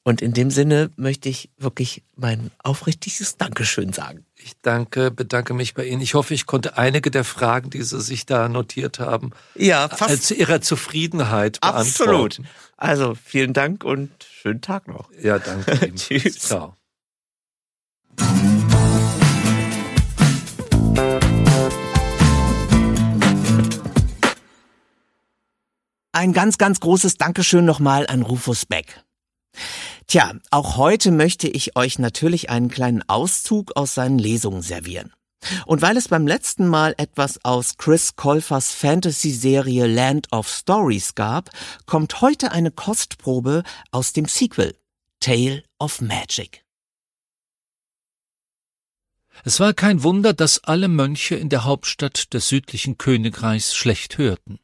Und 0.03 0.23
in 0.23 0.33
dem 0.33 0.51
Sinne 0.51 0.91
möchte 0.97 1.29
ich 1.29 1.51
wirklich 1.59 2.03
mein 2.17 2.51
aufrichtiges 2.63 3.37
Dankeschön 3.37 3.93
sagen. 3.93 4.25
Ich 4.37 4.55
danke, 4.63 5.11
bedanke 5.11 5.53
mich 5.53 5.75
bei 5.75 5.85
Ihnen. 5.85 6.01
Ich 6.01 6.15
hoffe, 6.15 6.33
ich 6.33 6.47
konnte 6.47 6.79
einige 6.79 7.11
der 7.11 7.23
Fragen, 7.23 7.69
die 7.69 7.83
Sie 7.83 8.01
sich 8.01 8.25
da 8.25 8.49
notiert 8.49 8.99
haben, 8.99 9.31
ja, 9.55 9.89
fast 9.89 10.25
zu 10.25 10.35
Ihrer 10.35 10.63
Zufriedenheit 10.63 11.61
beantworten. 11.61 11.87
Absolut. 11.89 12.41
Also 12.79 13.15
vielen 13.15 13.53
Dank 13.53 13.85
und 13.85 14.11
schönen 14.25 14.63
Tag 14.63 14.89
noch. 14.89 15.11
Ja, 15.23 15.39
danke. 15.39 15.95
Tschüss. 15.95 16.39
Ciao. 16.39 16.77
Ein 26.13 26.33
ganz, 26.33 26.59
ganz 26.59 26.81
großes 26.81 27.19
Dankeschön 27.19 27.65
nochmal 27.65 28.07
an 28.09 28.23
Rufus 28.23 28.67
Beck. 28.67 29.05
Tja, 30.09 30.33
auch 30.51 30.77
heute 30.77 31.13
möchte 31.13 31.47
ich 31.47 31.77
euch 31.77 32.01
natürlich 32.01 32.51
einen 32.51 32.69
kleinen 32.69 33.09
Auszug 33.09 33.77
aus 33.77 33.95
seinen 33.95 34.19
Lesungen 34.19 34.61
servieren. 34.61 35.13
Und 35.67 35.83
weil 35.83 35.97
es 35.97 36.09
beim 36.09 36.27
letzten 36.27 36.67
Mal 36.67 36.95
etwas 36.99 37.45
aus 37.45 37.77
Chris 37.77 38.17
Colfers 38.17 38.73
Fantasy-Serie 38.73 39.87
Land 39.87 40.33
of 40.33 40.49
Stories 40.49 41.15
gab, 41.15 41.51
kommt 41.87 42.21
heute 42.21 42.51
eine 42.51 42.73
Kostprobe 42.73 43.63
aus 43.93 44.13
dem 44.13 44.27
Sequel 44.27 44.75
Tale 45.21 45.63
of 45.79 46.01
Magic. 46.01 46.65
Es 49.45 49.61
war 49.61 49.75
kein 49.75 50.03
Wunder, 50.03 50.33
dass 50.33 50.65
alle 50.65 50.89
Mönche 50.89 51.37
in 51.37 51.51
der 51.51 51.65
Hauptstadt 51.65 52.35
des 52.35 52.49
südlichen 52.49 52.99
Königreichs 52.99 53.77
schlecht 53.77 54.19
hörten. 54.19 54.59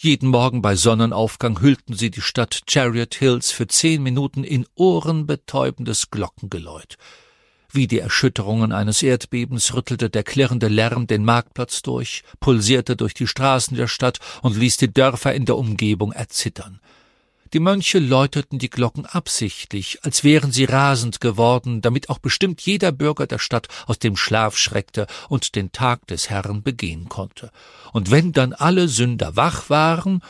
Jeden 0.00 0.28
Morgen 0.28 0.62
bei 0.62 0.76
Sonnenaufgang 0.76 1.60
hüllten 1.60 1.92
sie 1.92 2.12
die 2.12 2.20
Stadt 2.20 2.60
Chariot 2.68 3.16
Hills 3.16 3.50
für 3.50 3.66
zehn 3.66 4.00
Minuten 4.00 4.44
in 4.44 4.64
ohrenbetäubendes 4.76 6.12
Glockengeläut. 6.12 6.98
Wie 7.72 7.88
die 7.88 7.98
Erschütterungen 7.98 8.70
eines 8.70 9.02
Erdbebens 9.02 9.74
rüttelte 9.74 10.08
der 10.08 10.22
klirrende 10.22 10.68
Lärm 10.68 11.08
den 11.08 11.24
Marktplatz 11.24 11.82
durch, 11.82 12.22
pulsierte 12.38 12.94
durch 12.94 13.12
die 13.12 13.26
Straßen 13.26 13.76
der 13.76 13.88
Stadt 13.88 14.20
und 14.40 14.56
ließ 14.56 14.76
die 14.76 14.92
Dörfer 14.92 15.34
in 15.34 15.46
der 15.46 15.56
Umgebung 15.56 16.12
erzittern. 16.12 16.78
Die 17.54 17.60
Mönche 17.60 17.98
läuteten 17.98 18.58
die 18.58 18.68
Glocken 18.68 19.06
absichtlich, 19.06 20.00
als 20.02 20.22
wären 20.22 20.52
sie 20.52 20.64
rasend 20.64 21.20
geworden, 21.20 21.80
damit 21.80 22.10
auch 22.10 22.18
bestimmt 22.18 22.60
jeder 22.60 22.92
Bürger 22.92 23.26
der 23.26 23.38
Stadt 23.38 23.68
aus 23.86 23.98
dem 23.98 24.16
Schlaf 24.16 24.58
schreckte 24.58 25.06
und 25.30 25.54
den 25.54 25.72
Tag 25.72 26.06
des 26.08 26.28
Herrn 26.28 26.62
begehen 26.62 27.08
konnte. 27.08 27.50
Und 27.92 28.10
wenn 28.10 28.32
dann 28.32 28.52
alle 28.52 28.88
Sünder 28.88 29.34
wach 29.36 29.70
waren, 29.70 30.22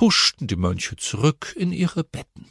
huschten 0.00 0.48
die 0.48 0.56
Mönche 0.56 0.96
zurück 0.96 1.54
in 1.56 1.72
ihre 1.72 2.02
Betten. 2.02 2.50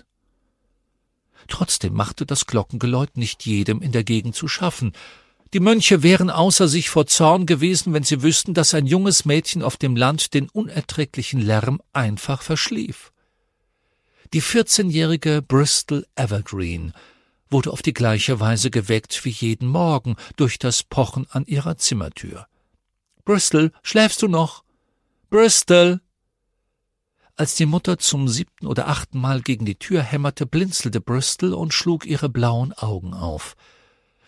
Trotzdem 1.49 1.93
machte 1.93 2.25
das 2.25 2.45
Glockengeläut 2.45 3.17
nicht 3.17 3.45
jedem 3.45 3.81
in 3.81 3.91
der 3.91 4.05
Gegend 4.05 4.35
zu 4.35 4.47
schaffen. 4.47 4.93
Die 5.53 5.59
Mönche 5.59 6.01
wären 6.01 6.29
außer 6.29 6.69
sich 6.69 6.89
vor 6.89 7.07
Zorn 7.07 7.45
gewesen, 7.45 7.93
wenn 7.93 8.03
sie 8.03 8.23
wüssten, 8.23 8.53
dass 8.53 8.73
ein 8.73 8.87
junges 8.87 9.25
Mädchen 9.25 9.61
auf 9.61 9.75
dem 9.75 9.97
Land 9.97 10.33
den 10.33 10.47
unerträglichen 10.49 11.41
Lärm 11.41 11.81
einfach 11.91 12.41
verschlief. 12.41 13.12
Die 14.33 14.41
14-jährige 14.41 15.43
Bristol 15.43 16.07
Evergreen 16.15 16.93
wurde 17.51 17.71
auf 17.71 17.83
die 17.83 17.93
gleiche 17.93 18.39
Weise 18.39 18.71
geweckt 18.71 19.23
wie 19.25 19.29
jeden 19.29 19.67
Morgen 19.67 20.15
durch 20.37 20.57
das 20.57 20.81
Pochen 20.81 21.27
an 21.29 21.45
ihrer 21.45 21.77
Zimmertür. 21.77 22.47
Bristol, 23.25 23.71
schläfst 23.83 24.23
du 24.23 24.27
noch? 24.27 24.63
Bristol! 25.29 26.01
Als 27.35 27.53
die 27.53 27.67
Mutter 27.67 27.99
zum 27.99 28.27
siebten 28.27 28.65
oder 28.65 28.87
achten 28.87 29.21
Mal 29.21 29.39
gegen 29.39 29.65
die 29.65 29.77
Tür 29.77 30.01
hämmerte, 30.01 30.47
blinzelte 30.47 30.99
Bristol 30.99 31.53
und 31.53 31.71
schlug 31.71 32.07
ihre 32.07 32.27
blauen 32.27 32.73
Augen 32.73 33.13
auf. 33.13 33.55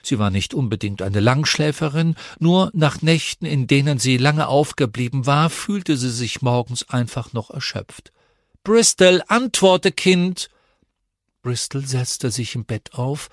Sie 0.03 0.19
war 0.19 0.29
nicht 0.29 0.53
unbedingt 0.53 1.01
eine 1.01 1.19
Langschläferin, 1.19 2.15
nur 2.37 2.69
nach 2.75 3.01
Nächten, 3.01 3.47
in 3.47 3.65
denen 3.65 3.97
sie 3.97 4.17
lange 4.17 4.49
aufgeblieben 4.49 5.25
war, 5.25 5.49
fühlte 5.49 5.97
sie 5.97 6.11
sich 6.11 6.43
morgens 6.43 6.87
einfach 6.89 7.33
noch 7.33 7.49
erschöpft. 7.49 8.11
Bristol, 8.65 9.21
antworte, 9.27 9.91
Kind. 9.91 10.49
Bristol 11.43 11.85
setzte 11.85 12.31
sich 12.31 12.55
im 12.55 12.65
Bett 12.65 12.95
auf, 12.95 13.29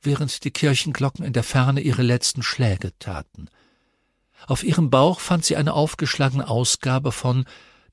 während 0.00 0.44
die 0.44 0.52
Kirchenglocken 0.52 1.24
in 1.24 1.32
der 1.32 1.42
Ferne 1.42 1.80
ihre 1.80 2.02
letzten 2.02 2.44
Schläge 2.44 2.96
taten. 3.00 3.48
Auf 4.46 4.62
ihrem 4.62 4.88
Bauch 4.88 5.18
fand 5.18 5.44
sie 5.44 5.56
eine 5.56 5.74
aufgeschlagene 5.74 6.46
Ausgabe 6.46 7.10
von 7.10 7.46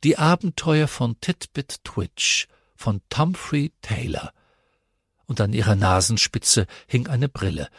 Die 0.03 0.19
Abenteuer 0.19 0.87
von 0.87 1.19
Titbit 1.19 1.83
Twitch 1.83 2.47
von 2.75 3.01
Humphrey 3.17 3.71
Taylor. 3.81 4.31
Und 5.25 5.41
an 5.41 5.53
ihrer 5.53 5.75
Nasenspitze 5.75 6.67
hing 6.85 7.07
eine 7.07 7.27
Brille. 7.27 7.69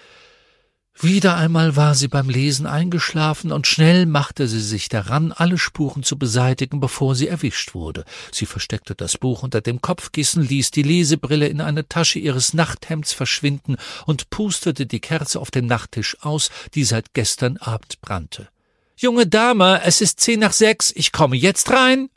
Wieder 1.01 1.37
einmal 1.37 1.77
war 1.77 1.95
sie 1.95 2.09
beim 2.09 2.29
Lesen 2.29 2.67
eingeschlafen 2.67 3.53
und 3.53 3.69
schnell 3.69 4.05
machte 4.05 4.49
sie 4.49 4.61
sich 4.61 4.89
daran, 4.89 5.31
alle 5.31 5.57
Spuren 5.57 6.03
zu 6.03 6.19
beseitigen, 6.19 6.81
bevor 6.81 7.15
sie 7.15 7.29
erwischt 7.29 7.73
wurde. 7.75 8.05
Sie 8.33 8.47
versteckte 8.47 8.97
das 8.97 9.17
Buch 9.17 9.45
unter 9.45 9.61
dem 9.61 9.81
Kopfkissen, 9.81 10.43
ließ 10.43 10.73
die 10.73 10.83
Lesebrille 10.83 11.47
in 11.47 11.61
eine 11.61 11.89
Tasche 11.89 12.19
ihres 12.19 12.53
Nachthemds 12.53 13.13
verschwinden 13.13 13.77
und 14.07 14.31
pustete 14.31 14.87
die 14.87 14.99
Kerze 14.99 15.39
auf 15.39 15.53
dem 15.53 15.67
Nachttisch 15.67 16.17
aus, 16.23 16.51
die 16.75 16.83
seit 16.83 17.15
gestern 17.15 17.59
Abend 17.59 18.01
brannte. 18.01 18.49
Junge 18.97 19.29
Dame, 19.29 19.81
es 19.85 20.01
ist 20.01 20.19
zehn 20.19 20.41
nach 20.41 20.53
sechs, 20.53 20.93
ich 20.97 21.13
komme 21.13 21.37
jetzt 21.37 21.71
rein. 21.71 22.11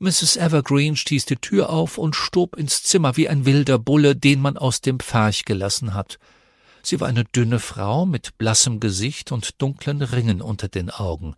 Mrs. 0.00 0.36
Evergreen 0.36 0.96
stieß 0.96 1.24
die 1.24 1.36
Tür 1.36 1.70
auf 1.70 1.96
und 1.96 2.14
stob 2.14 2.56
ins 2.56 2.82
Zimmer 2.82 3.16
wie 3.16 3.30
ein 3.30 3.46
wilder 3.46 3.78
Bulle, 3.78 4.14
den 4.14 4.42
man 4.42 4.58
aus 4.58 4.82
dem 4.82 5.00
Pfarch 5.00 5.46
gelassen 5.46 5.94
hat. 5.94 6.18
Sie 6.82 7.00
war 7.00 7.08
eine 7.08 7.24
dünne 7.24 7.58
Frau 7.58 8.06
mit 8.06 8.38
blassem 8.38 8.80
Gesicht 8.80 9.32
und 9.32 9.60
dunklen 9.60 10.02
Ringen 10.02 10.40
unter 10.40 10.68
den 10.68 10.90
Augen. 10.90 11.34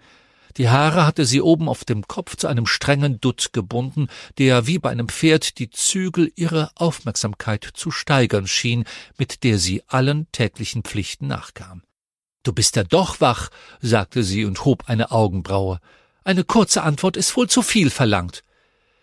Die 0.57 0.69
Haare 0.69 1.07
hatte 1.07 1.25
sie 1.25 1.41
oben 1.41 1.69
auf 1.69 1.85
dem 1.85 2.09
Kopf 2.09 2.37
zu 2.37 2.49
einem 2.49 2.67
strengen 2.67 3.21
Dutt 3.21 3.53
gebunden, 3.53 4.09
der 4.39 4.67
wie 4.67 4.79
bei 4.79 4.91
einem 4.91 5.09
Pferd 5.09 5.59
die 5.59 5.71
Zügel 5.71 6.33
ihrer 6.35 6.73
Aufmerksamkeit 6.75 7.69
zu 7.75 7.91
steigern 7.91 8.47
schien, 8.47 8.85
mit 9.17 9.45
der 9.45 9.59
sie 9.59 9.83
allen 9.87 10.27
täglichen 10.33 10.83
Pflichten 10.83 11.29
nachkam. 11.29 11.83
Du 12.43 12.53
bist 12.53 12.77
ja 12.77 12.85
doch 12.85 13.21
wach, 13.21 13.51
sagte 13.81 14.25
sie 14.25 14.45
und 14.45 14.65
hob 14.65 14.89
eine 14.89 15.11
Augenbraue. 15.11 15.79
Eine 16.25 16.45
kurze 16.45 16.83
Antwort 16.83 17.17
ist 17.17 17.37
wohl 17.37 17.49
zu 17.49 17.63
viel 17.63 17.91
verlangt. 17.91 18.43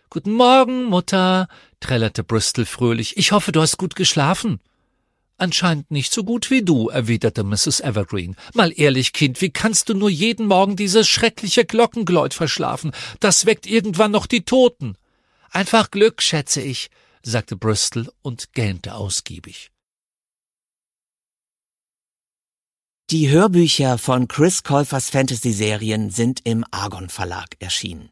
Guten 0.09 0.33
Morgen, 0.33 0.85
Mutter, 0.85 1.47
trällerte 1.79 2.23
Bristol 2.23 2.65
fröhlich. 2.65 3.17
Ich 3.17 3.31
hoffe, 3.31 3.51
du 3.51 3.61
hast 3.61 3.77
gut 3.77 3.95
geschlafen. 3.95 4.59
Anscheinend 5.39 5.91
nicht 5.91 6.11
so 6.11 6.23
gut 6.23 6.49
wie 6.49 6.63
du, 6.63 6.89
erwiderte 6.89 7.43
Mrs. 7.43 7.79
Evergreen. 7.81 8.35
Mal 8.55 8.73
ehrlich, 8.75 9.13
Kind, 9.13 9.39
wie 9.39 9.51
kannst 9.51 9.87
du 9.87 9.93
nur 9.93 10.09
jeden 10.09 10.47
Morgen 10.47 10.75
dieses 10.75 11.07
schreckliche 11.07 11.63
Glockengeläut 11.63 12.33
verschlafen? 12.33 12.91
Das 13.19 13.45
weckt 13.45 13.67
irgendwann 13.67 14.11
noch 14.11 14.25
die 14.25 14.45
Toten. 14.45 14.97
Einfach 15.51 15.91
Glück, 15.91 16.23
schätze 16.23 16.61
ich, 16.61 16.89
sagte 17.21 17.55
Bristol 17.55 18.11
und 18.23 18.53
gähnte 18.53 18.95
ausgiebig. 18.95 19.69
Die 23.11 23.29
Hörbücher 23.29 23.97
von 23.97 24.27
Chris 24.27 24.63
Käufers 24.63 25.11
Fantasy-Serien 25.11 26.09
sind 26.09 26.41
im 26.45 26.65
Argon 26.71 27.09
Verlag 27.09 27.55
erschienen. 27.59 28.09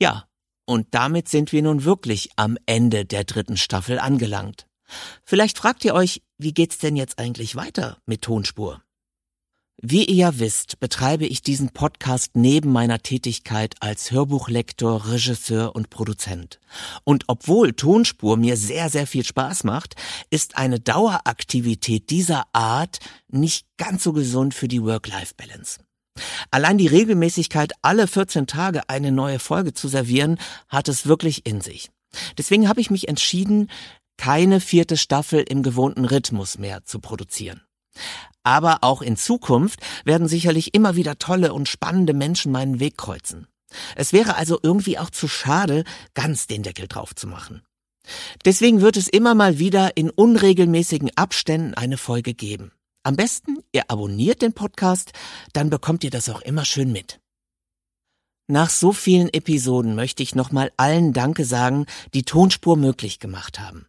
Ja, 0.00 0.28
und 0.66 0.94
damit 0.94 1.28
sind 1.28 1.50
wir 1.50 1.62
nun 1.62 1.84
wirklich 1.84 2.30
am 2.36 2.58
Ende 2.66 3.04
der 3.04 3.24
dritten 3.24 3.56
Staffel 3.56 3.98
angelangt. 3.98 4.66
Vielleicht 5.24 5.58
fragt 5.58 5.84
ihr 5.84 5.94
euch, 5.94 6.22
wie 6.38 6.54
geht's 6.54 6.78
denn 6.78 6.96
jetzt 6.96 7.18
eigentlich 7.18 7.56
weiter 7.56 7.98
mit 8.06 8.22
Tonspur? 8.22 8.82
Wie 9.82 10.04
ihr 10.04 10.14
ja 10.14 10.38
wisst, 10.38 10.78
betreibe 10.78 11.24
ich 11.24 11.40
diesen 11.40 11.70
Podcast 11.70 12.32
neben 12.34 12.70
meiner 12.70 12.98
Tätigkeit 12.98 13.76
als 13.80 14.10
Hörbuchlektor, 14.10 15.08
Regisseur 15.08 15.74
und 15.74 15.88
Produzent. 15.88 16.60
Und 17.04 17.24
obwohl 17.28 17.72
Tonspur 17.72 18.36
mir 18.36 18.58
sehr, 18.58 18.90
sehr 18.90 19.06
viel 19.06 19.24
Spaß 19.24 19.64
macht, 19.64 19.94
ist 20.28 20.58
eine 20.58 20.80
Daueraktivität 20.80 22.10
dieser 22.10 22.44
Art 22.52 22.98
nicht 23.28 23.66
ganz 23.78 24.02
so 24.02 24.12
gesund 24.12 24.52
für 24.52 24.68
die 24.68 24.82
Work-Life-Balance. 24.82 25.80
Allein 26.50 26.76
die 26.76 26.88
Regelmäßigkeit, 26.88 27.72
alle 27.80 28.06
14 28.06 28.46
Tage 28.46 28.82
eine 28.90 29.12
neue 29.12 29.38
Folge 29.38 29.72
zu 29.72 29.88
servieren, 29.88 30.38
hat 30.68 30.88
es 30.88 31.06
wirklich 31.06 31.46
in 31.46 31.62
sich. 31.62 31.88
Deswegen 32.36 32.68
habe 32.68 32.80
ich 32.80 32.90
mich 32.90 33.08
entschieden, 33.08 33.70
keine 34.20 34.60
vierte 34.60 34.98
Staffel 34.98 35.42
im 35.48 35.62
gewohnten 35.62 36.04
Rhythmus 36.04 36.58
mehr 36.58 36.84
zu 36.84 36.98
produzieren. 36.98 37.62
Aber 38.42 38.80
auch 38.82 39.00
in 39.00 39.16
Zukunft 39.16 39.80
werden 40.04 40.28
sicherlich 40.28 40.74
immer 40.74 40.94
wieder 40.94 41.16
tolle 41.16 41.54
und 41.54 41.68
spannende 41.68 42.12
Menschen 42.12 42.52
meinen 42.52 42.80
Weg 42.80 42.98
kreuzen. 42.98 43.46
Es 43.96 44.12
wäre 44.12 44.36
also 44.36 44.58
irgendwie 44.62 44.98
auch 44.98 45.08
zu 45.08 45.26
schade, 45.26 45.84
ganz 46.12 46.46
den 46.46 46.62
Deckel 46.62 46.86
drauf 46.86 47.14
zu 47.14 47.28
machen. 47.28 47.62
Deswegen 48.44 48.82
wird 48.82 48.98
es 48.98 49.08
immer 49.08 49.34
mal 49.34 49.58
wieder 49.58 49.96
in 49.96 50.10
unregelmäßigen 50.10 51.10
Abständen 51.16 51.72
eine 51.72 51.96
Folge 51.96 52.34
geben. 52.34 52.72
Am 53.02 53.16
besten, 53.16 53.56
ihr 53.72 53.90
abonniert 53.90 54.42
den 54.42 54.52
Podcast, 54.52 55.12
dann 55.54 55.70
bekommt 55.70 56.04
ihr 56.04 56.10
das 56.10 56.28
auch 56.28 56.42
immer 56.42 56.66
schön 56.66 56.92
mit. 56.92 57.20
Nach 58.48 58.68
so 58.68 58.92
vielen 58.92 59.32
Episoden 59.32 59.94
möchte 59.94 60.22
ich 60.22 60.34
nochmal 60.34 60.72
allen 60.76 61.14
Danke 61.14 61.46
sagen, 61.46 61.86
die 62.12 62.24
Tonspur 62.24 62.76
möglich 62.76 63.18
gemacht 63.18 63.60
haben. 63.60 63.86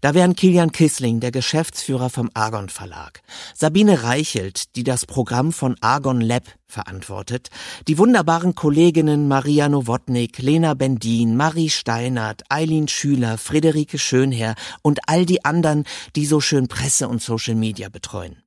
Da 0.00 0.14
wären 0.14 0.36
Kilian 0.36 0.72
Kissling, 0.72 1.20
der 1.20 1.30
Geschäftsführer 1.30 2.10
vom 2.10 2.30
Argon 2.34 2.68
Verlag, 2.68 3.22
Sabine 3.54 4.02
Reichelt, 4.02 4.76
die 4.76 4.84
das 4.84 5.06
Programm 5.06 5.52
von 5.52 5.76
Argon 5.80 6.20
Lab 6.20 6.44
verantwortet, 6.66 7.50
die 7.88 7.98
wunderbaren 7.98 8.54
Kolleginnen 8.54 9.28
Maria 9.28 9.68
Nowotnik, 9.68 10.38
Lena 10.38 10.74
Bendin, 10.74 11.36
Marie 11.36 11.70
Steinert, 11.70 12.42
Eileen 12.48 12.88
Schüler, 12.88 13.38
Friederike 13.38 13.98
Schönherr 13.98 14.54
und 14.82 15.00
all 15.08 15.26
die 15.26 15.44
anderen, 15.44 15.84
die 16.16 16.26
so 16.26 16.40
schön 16.40 16.68
Presse 16.68 17.08
und 17.08 17.22
Social 17.22 17.54
Media 17.54 17.88
betreuen. 17.88 18.42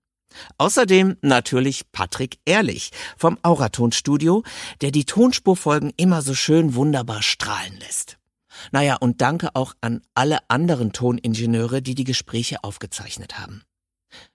Außerdem 0.57 1.17
natürlich 1.21 1.91
Patrick 1.91 2.37
Ehrlich 2.45 2.91
vom 3.17 3.37
Auraton 3.41 3.91
Studio, 3.91 4.43
der 4.81 4.91
die 4.91 5.05
Tonspurfolgen 5.05 5.93
immer 5.97 6.21
so 6.21 6.33
schön 6.33 6.75
wunderbar 6.75 7.21
strahlen 7.21 7.77
lässt. 7.79 8.17
Naja, 8.71 8.95
und 8.95 9.21
danke 9.21 9.55
auch 9.55 9.73
an 9.81 10.01
alle 10.13 10.39
anderen 10.49 10.93
Toningenieure, 10.93 11.81
die 11.81 11.95
die 11.95 12.03
Gespräche 12.03 12.63
aufgezeichnet 12.63 13.39
haben. 13.39 13.63